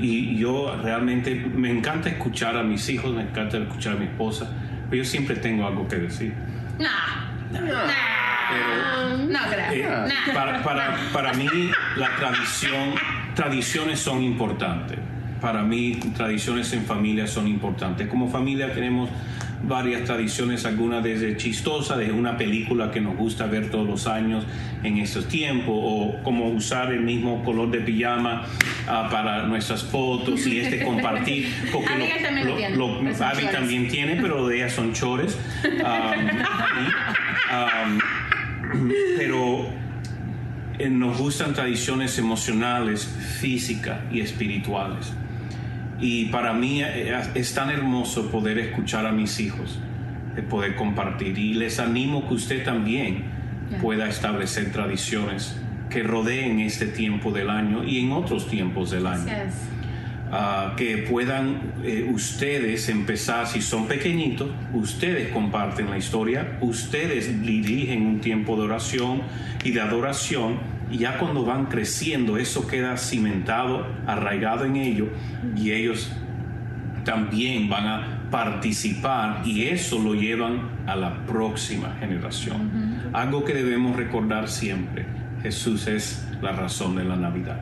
[0.02, 4.50] Y yo realmente me encanta escuchar a mis hijos, me encanta escuchar a mi esposa,
[4.90, 6.34] pero yo siempre tengo algo que decir.
[6.78, 6.88] No.
[7.52, 9.38] Pero No
[9.72, 10.34] eh, No.
[10.34, 11.48] para, para, para mí
[11.96, 12.94] la tradición,
[13.34, 14.98] tradiciones son importantes.
[15.40, 18.08] Para mí tradiciones en familia son importantes.
[18.08, 19.08] Como familia tenemos
[19.64, 24.44] varias tradiciones, algunas desde chistosas, desde una película que nos gusta ver todos los años
[24.82, 28.44] en estos tiempos, o como usar el mismo color de pijama
[28.88, 31.48] ah, para nuestras fotos y este compartir.
[31.72, 35.38] Porque Abigail también lo tiene, lo- Abby también tiene, pero lo de ellas son chores.
[35.64, 35.78] Um,
[38.72, 39.66] y, um, pero
[40.78, 43.06] eh, nos gustan tradiciones emocionales,
[43.40, 45.12] físicas y espirituales.
[46.02, 49.78] Y para mí eh, es tan hermoso poder escuchar a mis hijos,
[50.36, 51.38] eh, poder compartir.
[51.38, 53.24] Y les animo que usted también
[53.80, 55.56] pueda establecer tradiciones
[55.88, 59.32] que rodeen este tiempo del año y en otros tiempos del año.
[60.34, 68.06] Ah, que puedan eh, ustedes empezar, si son pequeñitos, ustedes comparten la historia, ustedes dirigen
[68.06, 69.20] un tiempo de oración
[69.62, 70.58] y de adoración,
[70.92, 75.08] y ya cuando van creciendo eso queda cimentado, arraigado en ellos,
[75.56, 76.12] y ellos
[77.04, 83.10] también van a participar y eso lo llevan a la próxima generación.
[83.12, 85.06] Algo que debemos recordar siempre,
[85.42, 87.60] Jesús es la razón de la Navidad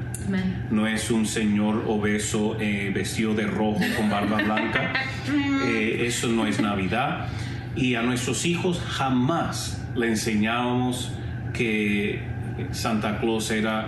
[0.71, 4.93] no es un señor obeso eh, vestido de rojo con barba blanca.
[5.63, 7.29] Eh, eso no es Navidad.
[7.77, 11.13] Y a nuestros hijos jamás le enseñábamos
[11.53, 12.23] que
[12.73, 13.87] Santa Claus era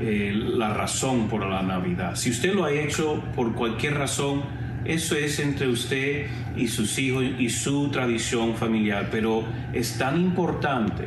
[0.00, 2.14] eh, la razón por la Navidad.
[2.16, 4.42] Si usted lo ha hecho por cualquier razón,
[4.84, 6.26] eso es entre usted
[6.56, 9.08] y sus hijos y su tradición familiar.
[9.10, 11.04] Pero es tan importante,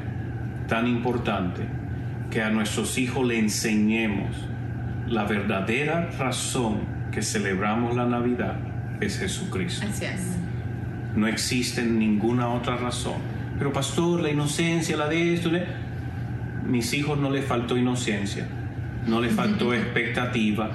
[0.68, 1.62] tan importante,
[2.30, 4.36] que a nuestros hijos le enseñemos
[5.08, 6.80] la verdadera razón
[7.12, 8.56] que celebramos la Navidad
[9.02, 9.86] es Jesucristo.
[11.16, 13.16] No existe ninguna otra razón.
[13.58, 15.66] Pero pastor, la inocencia, la de esto, de-
[16.70, 18.48] mis hijos no les faltó inocencia,
[19.08, 20.72] no les faltó expectativa.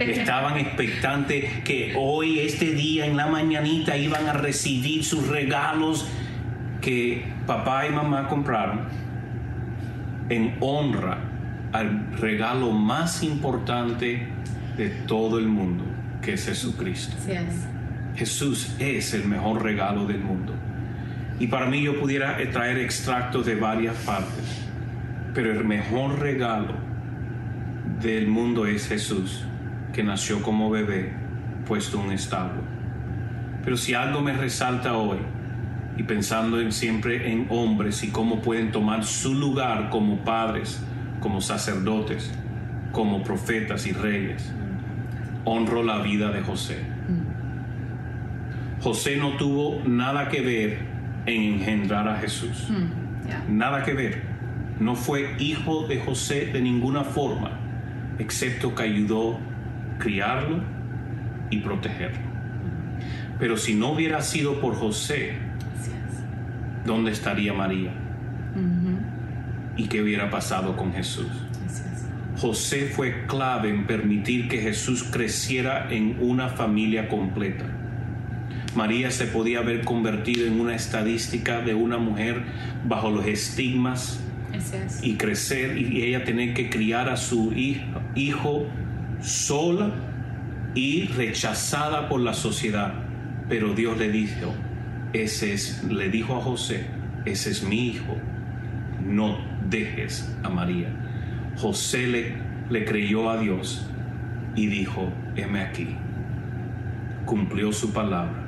[0.00, 6.06] Estaban expectantes que hoy, este día, en la mañanita, iban a recibir sus regalos
[6.80, 8.80] que papá y mamá compraron
[10.28, 11.18] en honra
[11.72, 14.28] al regalo más importante
[14.76, 15.84] de todo el mundo,
[16.22, 17.16] que es Jesucristo.
[18.14, 20.54] Jesús es el mejor regalo del mundo.
[21.40, 24.63] Y para mí yo pudiera traer extractos de varias partes,
[25.34, 26.74] pero el mejor regalo
[28.00, 29.44] del mundo es Jesús,
[29.92, 31.12] que nació como bebé,
[31.66, 32.62] puesto en un establo.
[33.64, 35.18] Pero si algo me resalta hoy,
[35.96, 40.82] y pensando en, siempre en hombres y cómo pueden tomar su lugar como padres,
[41.20, 42.32] como sacerdotes,
[42.92, 44.52] como profetas y reyes,
[45.44, 46.78] honro la vida de José.
[48.80, 50.78] José no tuvo nada que ver
[51.26, 52.68] en engendrar a Jesús.
[53.48, 54.33] Nada que ver.
[54.80, 57.52] No fue hijo de José de ninguna forma,
[58.18, 60.60] excepto que ayudó a criarlo
[61.50, 62.24] y protegerlo.
[63.38, 65.34] Pero si no hubiera sido por José,
[66.84, 67.92] ¿dónde estaría María?
[69.76, 71.26] ¿Y qué hubiera pasado con Jesús?
[72.36, 77.64] José fue clave en permitir que Jesús creciera en una familia completa.
[78.74, 82.42] María se podía haber convertido en una estadística de una mujer
[82.86, 84.20] bajo los estigmas
[85.02, 88.66] y crecer y ella tener que criar a su hijo,
[89.20, 89.92] sola
[90.74, 92.94] y rechazada por la sociedad.
[93.48, 94.54] Pero Dios le dijo,
[95.12, 96.86] ese es, le dijo a José,
[97.24, 98.16] ese es mi hijo,
[99.04, 99.38] no
[99.68, 100.88] dejes a María.
[101.56, 102.32] José le,
[102.70, 103.86] le creyó a Dios
[104.56, 105.96] y dijo, heme aquí.
[107.24, 108.42] Cumplió su palabra.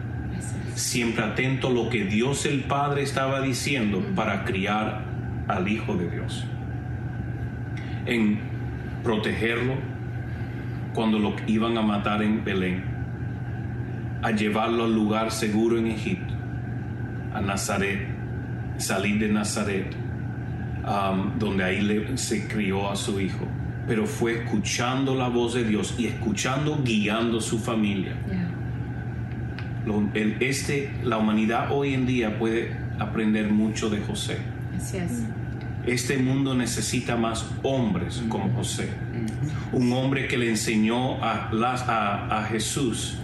[0.74, 5.05] Siempre atento a lo que Dios el Padre estaba diciendo para criar
[5.48, 6.44] al Hijo de Dios.
[8.06, 8.38] En
[9.02, 9.74] protegerlo
[10.94, 12.84] cuando lo iban a matar en Belén.
[14.22, 16.34] A llevarlo al lugar seguro en Egipto.
[17.34, 18.08] A Nazaret.
[18.78, 20.06] Salir de Nazaret
[20.86, 23.44] Um, donde ahí le, se crió a su hijo,
[23.88, 28.12] pero fue escuchando la voz de Dios y escuchando, guiando su familia.
[30.38, 34.38] este, la humanidad hoy en día puede aprender mucho de José.
[35.86, 38.88] Este mundo necesita más hombres como José.
[39.72, 43.18] Un hombre que le enseñó a, a, a Jesús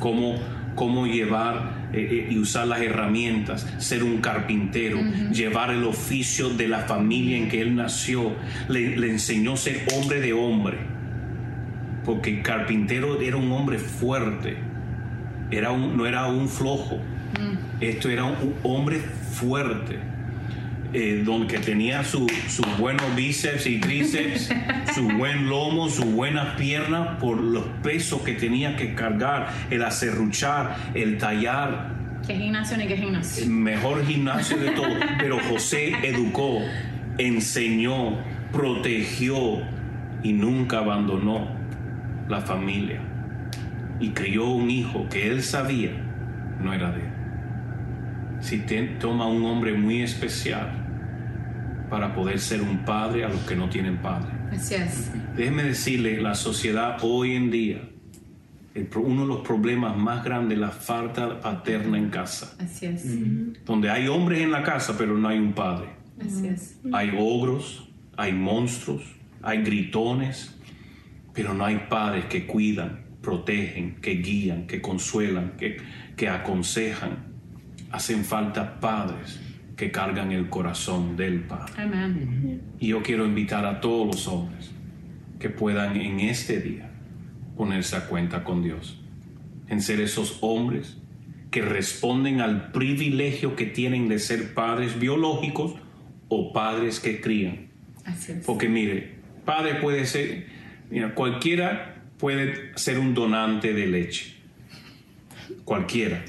[0.00, 0.34] cómo,
[0.74, 4.98] cómo llevar eh, eh, y usar las herramientas, ser un carpintero,
[5.30, 8.32] llevar el oficio de la familia en que él nació.
[8.68, 10.78] Le, enseñó a ser hombre de hombre,
[12.04, 14.56] porque el carpintero era un hombre fuerte,
[15.52, 16.98] era un, no era un flojo,
[17.80, 20.17] esto era un hombre fuerte
[20.92, 24.50] eh, donde tenía sus su buenos bíceps y tríceps,
[24.94, 30.76] su buen lomo, sus buenas piernas por los pesos que tenía que cargar, el acerruchar,
[30.94, 31.92] el tallar.
[32.26, 33.44] ¿Qué gimnasio ni qué gimnasio?
[33.44, 34.94] El mejor gimnasio de todo.
[35.18, 36.60] Pero José educó,
[37.18, 38.18] enseñó,
[38.52, 39.60] protegió
[40.22, 41.48] y nunca abandonó
[42.28, 43.00] la familia.
[44.00, 45.90] Y crió un hijo que él sabía
[46.60, 47.17] no era de él
[48.40, 50.86] si te, toma un hombre muy especial
[51.90, 54.32] para poder ser un padre a los que no tienen padre.
[54.52, 55.10] Así es.
[55.36, 57.88] Déjeme decirle, la sociedad hoy en día,
[58.94, 62.56] uno de los problemas más grandes es la falta paterna en casa.
[62.60, 63.04] Así es.
[63.64, 65.88] Donde hay hombres en la casa, pero no hay un padre.
[66.20, 66.78] Así es.
[66.92, 69.02] Hay ogros, hay monstruos,
[69.42, 70.54] hay gritones,
[71.32, 75.78] pero no hay padres que cuidan, protegen, que guían, que consuelan, que,
[76.16, 77.27] que aconsejan
[77.90, 79.40] hacen falta padres
[79.76, 81.72] que cargan el corazón del Padre.
[82.80, 84.70] Y yo quiero invitar a todos los hombres
[85.38, 86.90] que puedan en este día
[87.56, 89.00] ponerse a cuenta con Dios,
[89.68, 90.96] en ser esos hombres
[91.50, 95.74] que responden al privilegio que tienen de ser padres biológicos
[96.28, 97.68] o padres que crían.
[98.44, 99.14] Porque mire,
[99.44, 100.46] padre puede ser,
[100.90, 104.34] mira, cualquiera puede ser un donante de leche,
[105.64, 106.24] cualquiera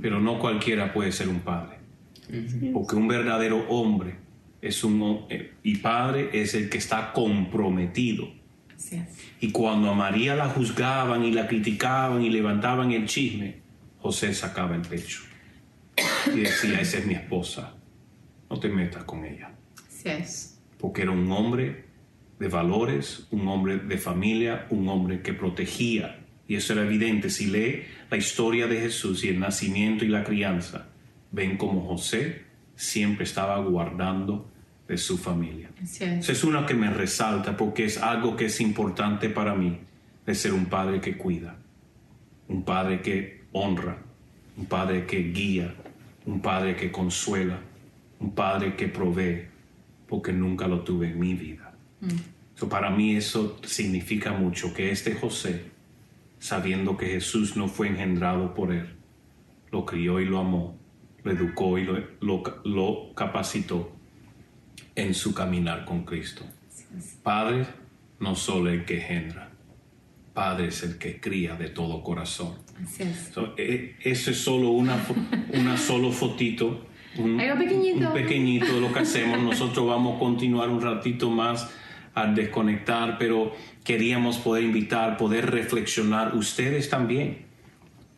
[0.00, 1.76] pero no cualquiera puede ser un padre.
[2.72, 4.16] Porque un verdadero hombre
[4.60, 8.28] es un eh, y padre es el que está comprometido.
[9.40, 13.60] Y cuando a María la juzgaban y la criticaban y levantaban el chisme,
[13.98, 15.20] José sacaba el pecho
[16.34, 17.74] y decía, esa es mi esposa,
[18.50, 19.52] no te metas con ella.
[20.78, 21.84] Porque era un hombre
[22.38, 26.21] de valores, un hombre de familia, un hombre que protegía
[26.52, 27.30] y eso era evidente.
[27.30, 30.86] Si lee la historia de Jesús y el nacimiento y la crianza,
[31.30, 32.42] ven como José
[32.76, 34.50] siempre estaba guardando
[34.86, 35.70] de su familia.
[35.82, 36.44] Así es.
[36.44, 39.78] Una que me resalta porque es algo que es importante para mí,
[40.26, 41.56] de ser un padre que cuida,
[42.48, 43.96] un padre que honra,
[44.58, 45.74] un padre que guía,
[46.26, 47.60] un padre que consuela,
[48.20, 49.46] un padre que provee,
[50.06, 51.72] porque nunca lo tuve en mi vida.
[52.56, 55.71] So, para mí eso significa mucho, que este José,
[56.42, 58.88] sabiendo que Jesús no fue engendrado por él,
[59.70, 60.76] lo crió y lo amó,
[61.22, 63.92] lo educó y lo, lo- lo capacitó
[64.96, 66.44] en su caminar con Cristo.
[67.22, 67.64] Padre
[68.18, 69.50] no solo el que engendra,
[70.34, 72.54] Padre es el que cría de todo corazón.
[72.82, 73.30] Así es.
[73.32, 74.96] So, eh, eso es solo una,
[75.54, 76.86] una solo fotito,
[77.18, 78.08] un, Algo pequeñito.
[78.08, 79.38] un pequeñito de lo que hacemos.
[79.40, 81.70] Nosotros vamos a continuar un ratito más
[82.14, 83.52] a desconectar, pero
[83.84, 87.50] queríamos poder invitar, poder reflexionar ustedes también.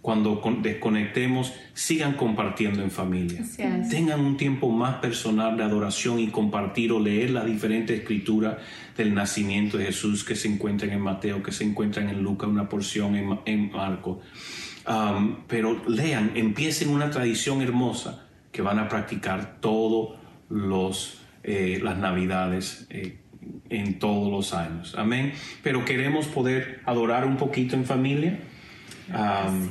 [0.03, 3.43] Cuando con- desconectemos, sigan compartiendo en familia.
[3.89, 8.59] Tengan un tiempo más personal de adoración y compartir o leer la diferente escritura
[8.99, 12.69] del nacimiento de Jesús que se encuentran en Mateo, que se encuentran en Lucas, una
[12.69, 14.21] porción en, en Marco.
[14.87, 20.19] Um, pero lean, empiecen una tradición hermosa que van a practicar todos
[20.51, 23.19] los eh, las navidades eh,
[23.71, 24.95] en todos los años.
[24.97, 25.33] Amén.
[25.63, 28.39] Pero queremos poder adorar un poquito en familia.
[29.09, 29.69] Um,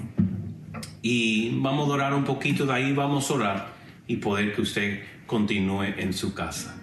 [1.02, 3.68] y vamos a orar un poquito, de ahí vamos a orar
[4.08, 6.76] y poder que usted continúe en su casa.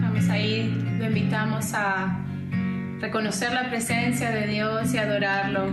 [0.00, 2.23] Vamos ahí, lo invitamos a
[3.04, 5.66] reconocer la presencia de Dios y adorarlo.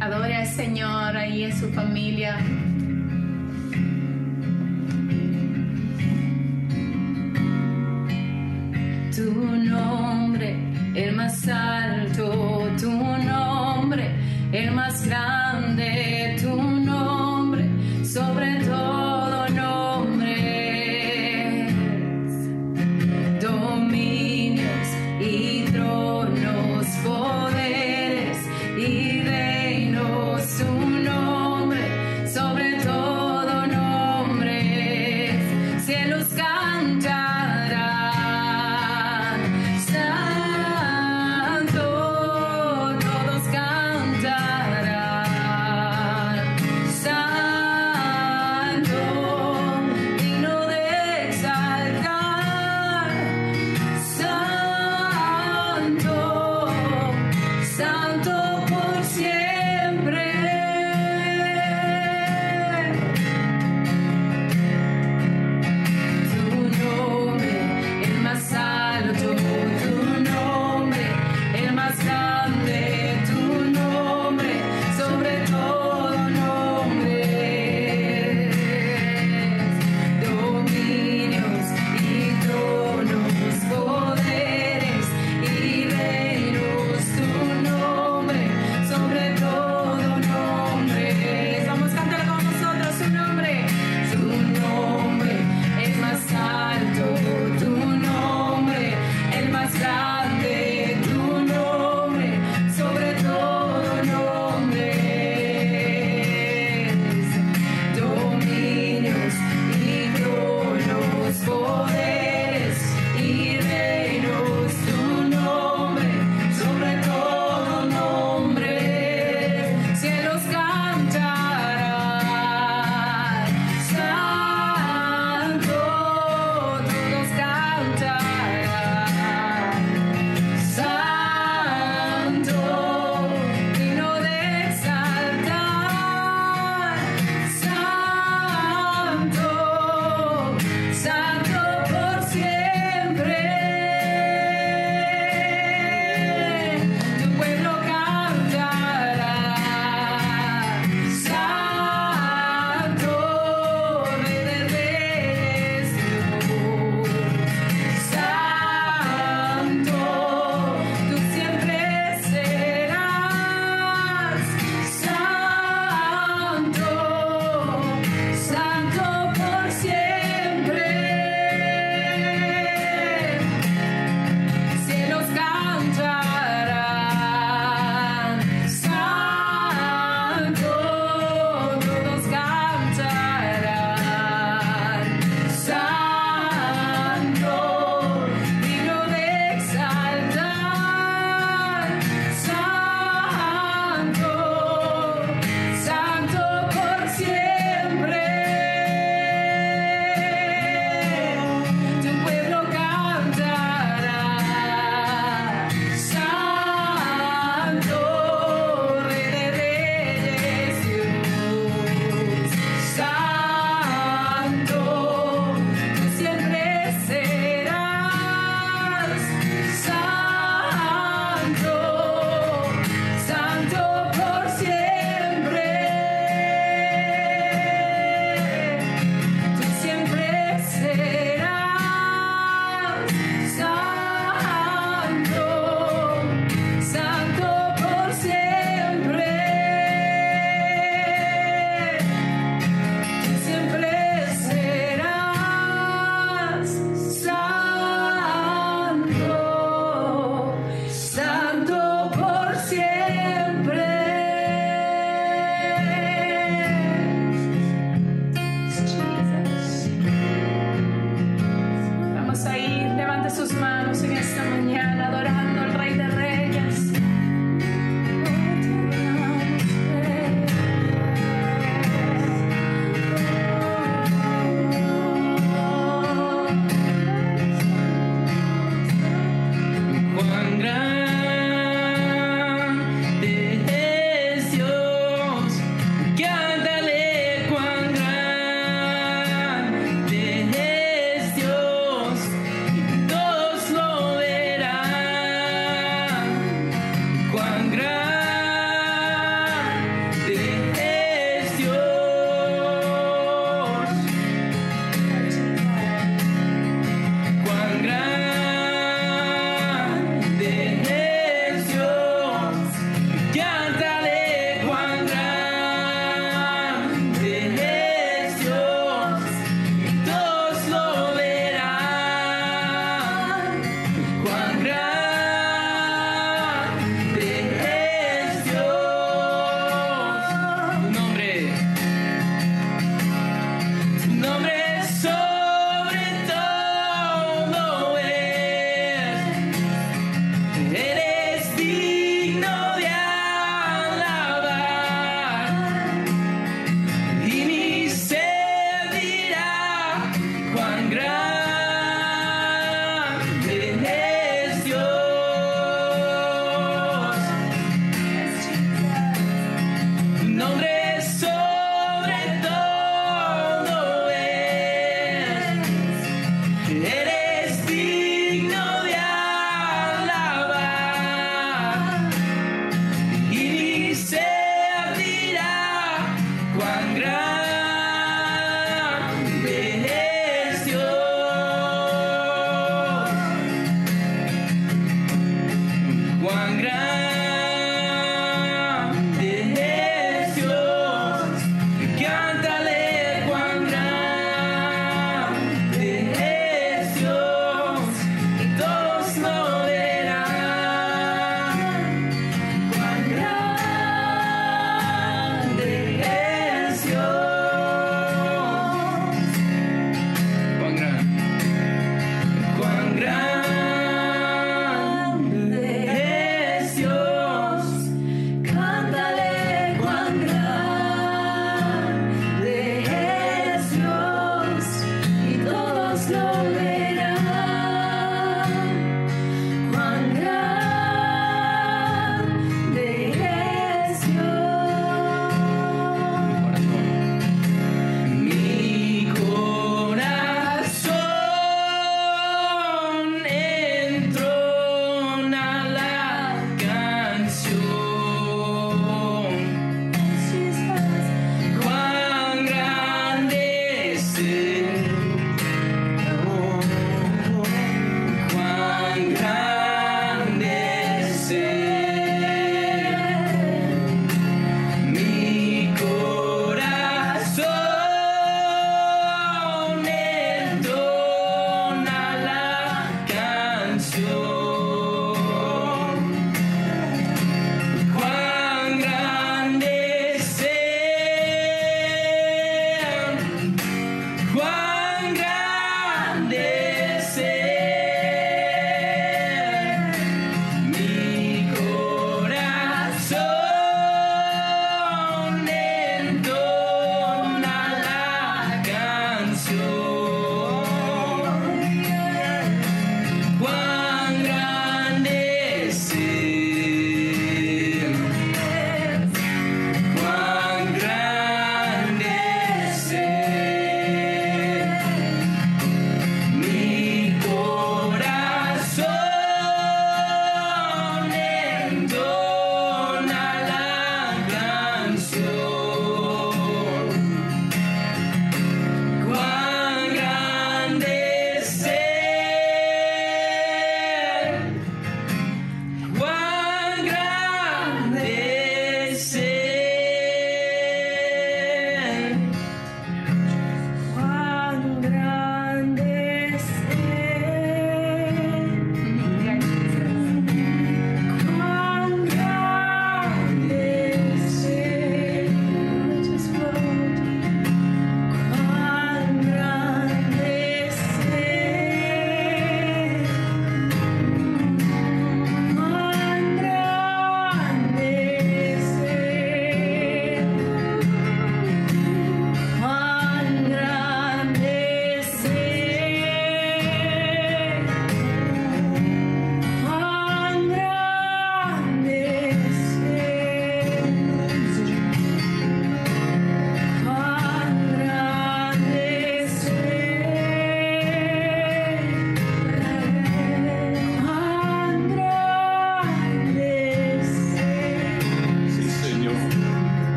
[0.00, 2.36] Adore al Señor ahí en su familia.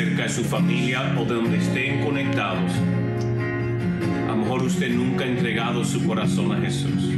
[0.00, 2.72] Cerca de su familia o de donde estén conectados,
[4.26, 7.10] a lo mejor usted nunca ha entregado su corazón a Jesús.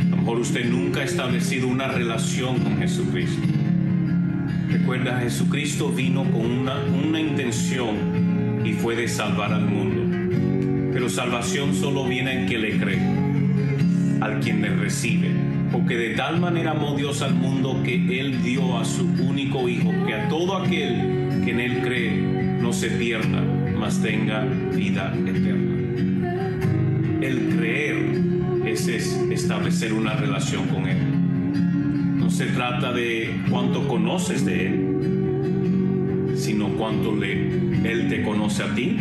[0.00, 3.42] A lo mejor usted nunca ha establecido una relación con Jesucristo.
[4.70, 10.90] Recuerda, Jesucristo vino con una, una intención y fue de salvar al mundo.
[10.94, 13.02] Pero salvación solo viene al que le cree,
[14.22, 15.28] al quien le recibe.
[15.70, 19.92] Porque de tal manera amó Dios al mundo que Él dio a su único Hijo,
[20.06, 21.09] que a todo aquel
[21.44, 22.16] que en Él cree
[22.60, 23.42] no se pierda,
[23.78, 25.76] mas tenga vida eterna.
[27.20, 27.96] El creer
[28.66, 30.98] es, es establecer una relación con Él.
[32.16, 37.48] No se trata de cuánto conoces de Él, sino cuánto le,
[37.90, 38.96] Él te conoce a ti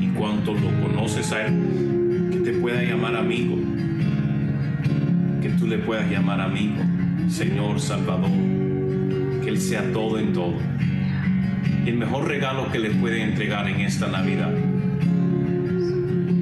[0.00, 3.58] y cuánto lo conoces a Él, que te pueda llamar amigo
[5.42, 6.76] que tú le puedas llamar amigo,
[7.28, 8.30] Señor Salvador,
[9.42, 10.54] que Él sea todo en todo.
[11.86, 14.52] El mejor regalo que le puede entregar en esta Navidad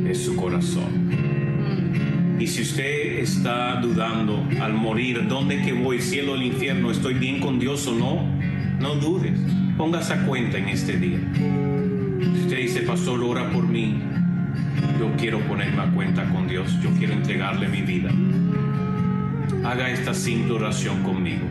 [0.06, 2.38] es su corazón.
[2.38, 6.00] Y si usted está dudando al morir, ¿dónde que voy?
[6.00, 6.90] ¿Cielo o el infierno?
[6.90, 8.26] ¿Estoy bien con Dios o no?
[8.80, 9.38] No dudes.
[9.76, 11.18] Póngase a cuenta en este día.
[11.34, 13.98] Si usted dice, Pastor, ora por mí,
[14.98, 16.78] yo quiero ponerme a cuenta con Dios.
[16.82, 18.10] Yo quiero entregarle mi vida
[19.64, 21.46] haga esta simple oración conmigo.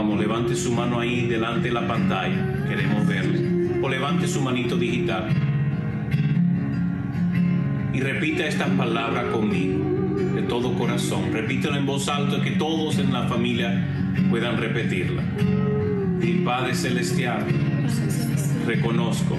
[0.00, 3.82] Vamos, levante su mano ahí delante de la pantalla, queremos verle.
[3.82, 5.28] O levante su manito digital.
[7.92, 9.84] Y repita estas palabras conmigo,
[10.34, 11.30] de todo corazón.
[11.34, 13.86] Repítelo en voz alta, que todos en la familia
[14.30, 15.22] puedan repetirla.
[16.18, 17.44] Mi Padre Celestial,
[18.66, 19.36] reconozco,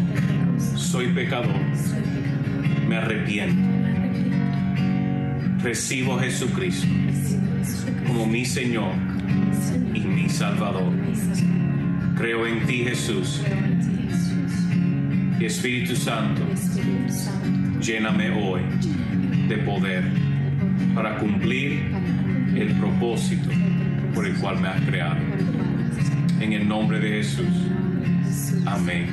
[0.75, 1.59] soy pecador,
[2.87, 3.67] me arrepiento.
[5.63, 6.87] Recibo a Jesucristo
[8.05, 8.93] como mi Señor
[10.15, 10.91] mi Salvador.
[12.17, 13.41] Creo en ti, Jesús.
[15.39, 16.41] Y Espíritu Santo,
[17.79, 18.61] lléname hoy
[19.47, 20.03] de poder
[20.93, 21.83] para cumplir
[22.55, 23.49] el propósito
[24.13, 25.17] por el cual me has creado.
[26.39, 27.47] En el nombre de Jesús.
[28.65, 29.07] Amén.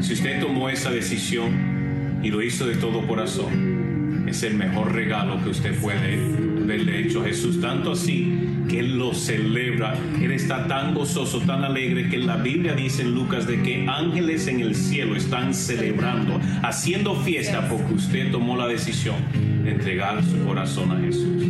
[0.00, 5.42] Si usted tomó esa decisión y lo hizo de todo corazón, es el mejor regalo
[5.42, 6.18] que usted puede
[6.62, 7.60] haberle hecho a Jesús.
[7.60, 9.94] Tanto así que lo celebra.
[10.20, 14.46] Él está tan gozoso, tan alegre que la Biblia dice en Lucas de que ángeles
[14.46, 19.16] en el cielo están celebrando, haciendo fiesta porque usted tomó la decisión
[19.64, 21.44] de entregar su corazón a Jesús.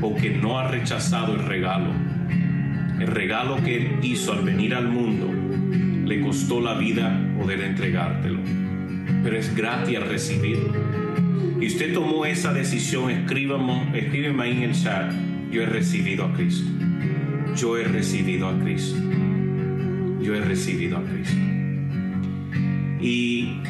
[0.00, 1.90] Porque no ha rechazado el regalo.
[3.00, 5.28] El regalo que Él hizo al venir al mundo
[6.06, 8.40] le costó la vida poder entregártelo.
[9.22, 10.72] Pero es gratis recibirlo.
[11.60, 15.12] Y usted tomó esa decisión, escríbame, escríbeme ahí en el chat.
[15.50, 16.70] Yo he recibido a Cristo.
[17.56, 18.96] Yo he recibido a Cristo.
[20.22, 21.36] Yo he recibido a Cristo.
[23.00, 23.60] Y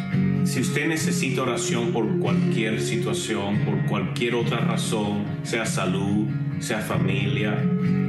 [0.44, 6.28] si usted necesita oración por cualquier situación, por cualquier otra razón, sea salud,
[6.58, 7.56] sea familia,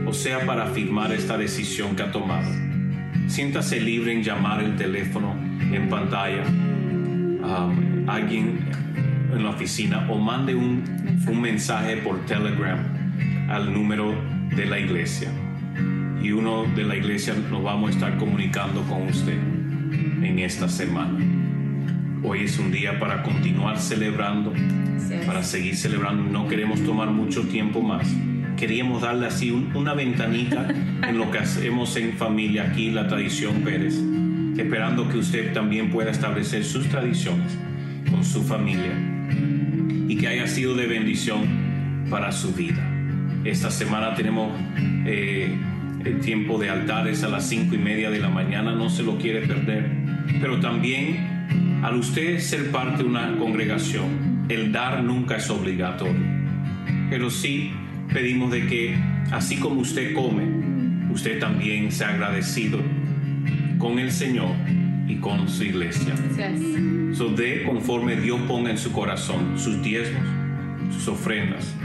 [0.06, 2.52] o sea para afirmar esta decisión que ha tomado,
[3.28, 6.44] siéntase libre en llamar el teléfono en pantalla
[7.44, 7.72] a
[8.08, 8.60] alguien
[9.34, 10.84] en la oficina o mande un,
[11.26, 12.91] un mensaje por Telegram
[13.52, 14.14] al número
[14.56, 15.30] de la iglesia.
[16.24, 19.38] Y uno de la iglesia nos vamos a estar comunicando con usted
[20.24, 21.18] en esta semana.
[22.24, 24.54] Hoy es un día para continuar celebrando,
[25.26, 26.24] para seguir celebrando.
[26.24, 28.08] No queremos tomar mucho tiempo más.
[28.56, 30.68] Queríamos darle así un- una ventanita
[31.10, 33.96] en lo que hacemos en familia aquí, la tradición Pérez,
[34.58, 37.58] esperando que usted también pueda establecer sus tradiciones
[38.12, 38.94] con su familia
[40.08, 41.42] y que haya sido de bendición
[42.10, 42.88] para su vida.
[43.44, 44.52] Esta semana tenemos
[45.06, 45.58] eh,
[46.06, 49.18] el tiempo de altares a las cinco y media de la mañana, no se lo
[49.18, 49.90] quiere perder.
[50.40, 56.22] Pero también, al usted ser parte de una congregación, el dar nunca es obligatorio.
[57.10, 57.72] Pero sí
[58.14, 58.96] pedimos de que,
[59.32, 60.44] así como usted come,
[61.12, 62.80] usted también sea agradecido
[63.80, 64.52] con el Señor
[65.08, 66.14] y con su iglesia.
[67.14, 70.24] So, dé conforme Dios ponga en su corazón sus diezmos,
[70.94, 71.76] sus ofrendas.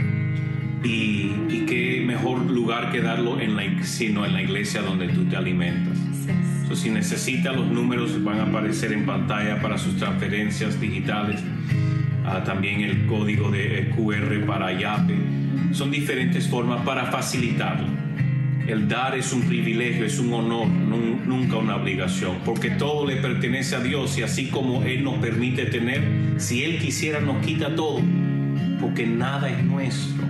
[0.83, 5.25] Y, y qué mejor lugar que darlo en la, sino en la iglesia donde tú
[5.25, 5.97] te alimentas.
[6.67, 11.41] So, si necesita, los números van a aparecer en pantalla para sus transferencias digitales.
[12.25, 15.15] Ah, también el código de QR para Yape.
[15.71, 17.87] Son diferentes formas para facilitarlo.
[18.67, 23.15] El dar es un privilegio, es un honor, nun- nunca una obligación, porque todo le
[23.15, 26.01] pertenece a Dios y así como Él nos permite tener,
[26.35, 28.01] si Él quisiera nos quita todo,
[28.81, 30.25] porque nada es nuestro.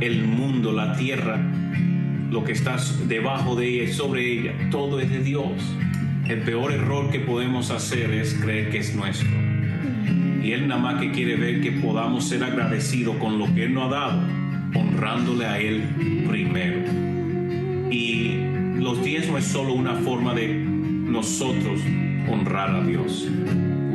[0.00, 1.40] El mundo, la tierra,
[2.30, 2.76] lo que está
[3.06, 5.52] debajo de ella y sobre ella, todo es de Dios.
[6.28, 9.30] El peor error que podemos hacer es creer que es nuestro.
[10.42, 13.74] Y Él nada más que quiere ver que podamos ser agradecidos con lo que Él
[13.74, 14.22] nos ha dado,
[14.74, 15.82] honrándole a Él
[16.28, 16.80] primero.
[17.90, 18.38] Y
[18.78, 21.80] los diezmos es solo una forma de nosotros
[22.28, 23.28] honrar a Dios,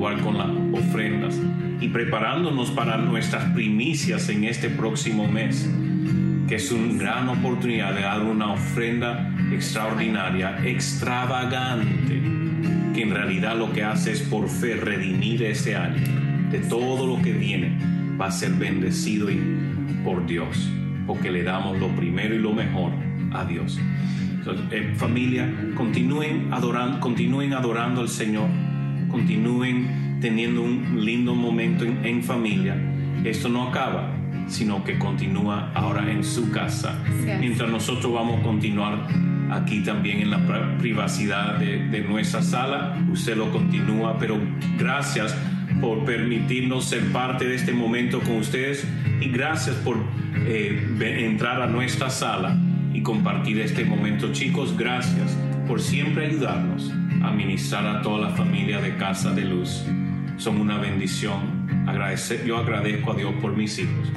[0.01, 0.47] igual con las
[0.83, 1.39] ofrendas
[1.79, 5.69] y preparándonos para nuestras primicias en este próximo mes,
[6.47, 12.19] que es una gran oportunidad de dar una ofrenda extraordinaria, extravagante,
[12.95, 16.01] que en realidad lo que hace es por fe redimir este año
[16.49, 17.77] de todo lo que viene,
[18.19, 19.39] va a ser bendecido y-
[20.03, 20.67] por Dios,
[21.05, 22.91] porque le damos lo primero y lo mejor
[23.33, 23.79] a Dios.
[24.33, 28.49] Entonces, eh, familia, continúen adorando, continúen adorando al Señor,
[29.11, 32.75] continúen teniendo un lindo momento en, en familia.
[33.23, 34.13] Esto no acaba,
[34.47, 36.97] sino que continúa ahora en su casa.
[37.39, 39.07] Mientras nosotros vamos a continuar
[39.51, 44.39] aquí también en la pri- privacidad de, de nuestra sala, usted lo continúa, pero
[44.77, 45.35] gracias
[45.81, 48.87] por permitirnos ser parte de este momento con ustedes
[49.19, 49.97] y gracias por
[50.47, 52.57] eh, entrar a nuestra sala
[52.93, 54.31] y compartir este momento.
[54.31, 55.37] Chicos, gracias
[55.71, 56.91] por siempre ayudarnos
[57.23, 59.85] a ministrar a toda la familia de Casa de Luz.
[60.35, 61.65] Son una bendición.
[62.45, 64.11] Yo agradezco a Dios por mis hijos,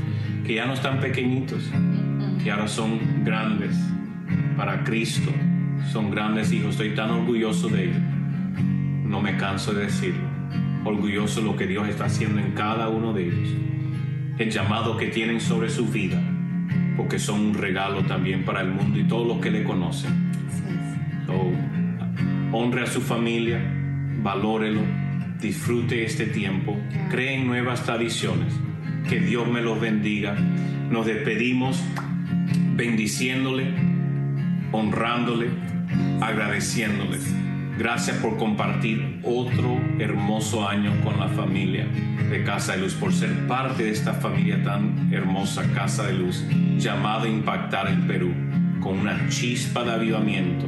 [0.44, 1.70] que ya no están pequeñitos,
[2.42, 3.70] que ahora son grandes
[4.56, 5.30] para Cristo.
[5.92, 6.70] Son grandes hijos.
[6.70, 8.02] Estoy tan orgulloso de ellos.
[9.04, 10.24] No me canso de decirlo.
[10.84, 13.48] Orgulloso de lo que Dios está haciendo en cada uno de ellos.
[14.38, 16.20] El llamado que tienen sobre su vida.
[16.96, 20.24] Porque son un regalo también para el mundo y todos los que le conocen.
[21.26, 21.52] So,
[22.52, 23.60] honre a su familia,
[24.22, 24.82] valórelo,
[25.40, 26.78] disfrute este tiempo,
[27.10, 28.52] creen nuevas tradiciones.
[29.08, 30.34] Que Dios me los bendiga.
[30.90, 31.82] Nos despedimos
[32.74, 33.66] bendiciéndole,
[34.72, 35.48] honrándole,
[36.20, 37.18] agradeciéndole.
[37.78, 41.86] Gracias por compartir otro hermoso año con la familia
[42.30, 46.44] de Casa de Luz, por ser parte de esta familia tan hermosa, Casa de Luz,
[46.78, 48.32] llamada a impactar el Perú
[48.80, 50.66] con una chispa de avivamiento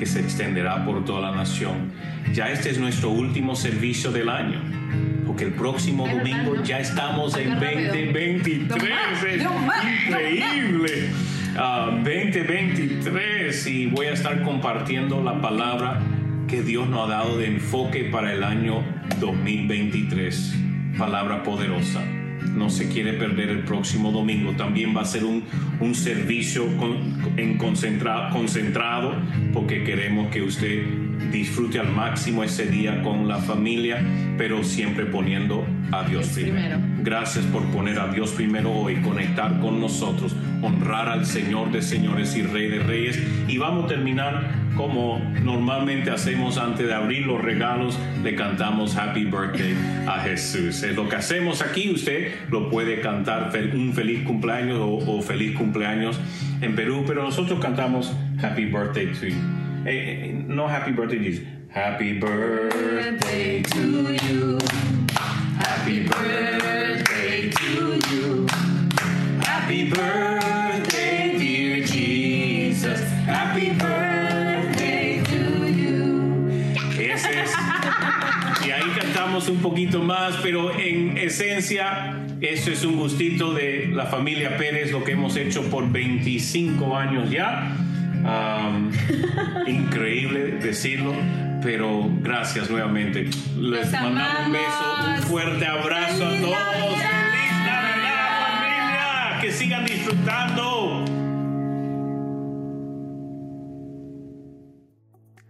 [0.00, 1.92] que se extenderá por toda la nación.
[2.32, 4.58] Ya este es nuestro último servicio del año,
[5.26, 7.94] porque el próximo Es domingo ya estamos en Acá rápido.
[7.94, 8.82] 2023.
[9.28, 9.70] Es Dios mío.
[10.08, 11.10] increíble.
[11.58, 16.00] Ah, 2023 y voy a estar compartiendo la palabra
[16.48, 18.82] que Dios nos ha dado de enfoque para el año
[19.20, 20.54] 2023.
[20.96, 22.00] Palabra poderosa.
[22.54, 24.52] No se quiere perder el próximo domingo.
[24.52, 25.44] También va a ser un,
[25.80, 26.64] un servicio
[27.36, 29.14] en concentra- concentrado
[29.52, 30.82] porque queremos que usted
[31.30, 34.02] disfrute al máximo ese día con la familia,
[34.36, 36.78] pero siempre poniendo a Dios primero.
[37.02, 42.36] Gracias por poner a Dios primero hoy, conectar con nosotros, honrar al Señor de señores
[42.36, 43.22] y Rey de reyes.
[43.48, 49.24] Y vamos a terminar como normalmente hacemos antes de abrir los regalos, le cantamos Happy
[49.24, 49.74] Birthday
[50.06, 50.82] a Jesús.
[50.82, 55.56] Es lo que hacemos aquí, usted lo puede cantar un feliz cumpleaños o, o feliz
[55.56, 56.18] cumpleaños
[56.60, 59.59] en Perú, pero nosotros cantamos Happy Birthday to you.
[59.86, 61.44] Eh, eh, no happy birthday, Jesus.
[61.68, 64.58] Happy birthday to you.
[65.56, 68.46] Happy birthday to you.
[69.40, 73.00] Happy birthday, dear Jesus.
[73.24, 76.50] Happy birthday to you.
[76.98, 77.54] Ese es.
[78.66, 84.06] Y ahí cantamos un poquito más, pero en esencia, eso es un gustito de la
[84.06, 87.76] familia Pérez, lo que hemos hecho por 25 años ya.
[89.66, 91.14] Increíble decirlo,
[91.62, 93.30] pero gracias nuevamente.
[93.56, 96.98] Les mandamos un beso, un fuerte abrazo a ¡Feliz todos.
[96.98, 99.40] ¡Feliz Navidad, familia!
[99.40, 101.04] Que sigan disfrutando.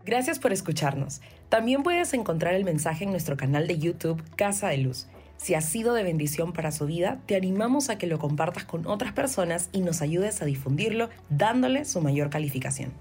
[0.04, 1.20] Gracias por escucharnos.
[1.48, 5.06] También puedes encontrar el mensaje en nuestro canal de YouTube Casa de Luz.
[5.42, 8.86] Si ha sido de bendición para su vida, te animamos a que lo compartas con
[8.86, 12.92] otras personas y nos ayudes a difundirlo dándole su mayor calificación.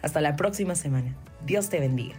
[0.00, 1.14] Hasta la próxima semana.
[1.44, 2.14] Dios te bendiga.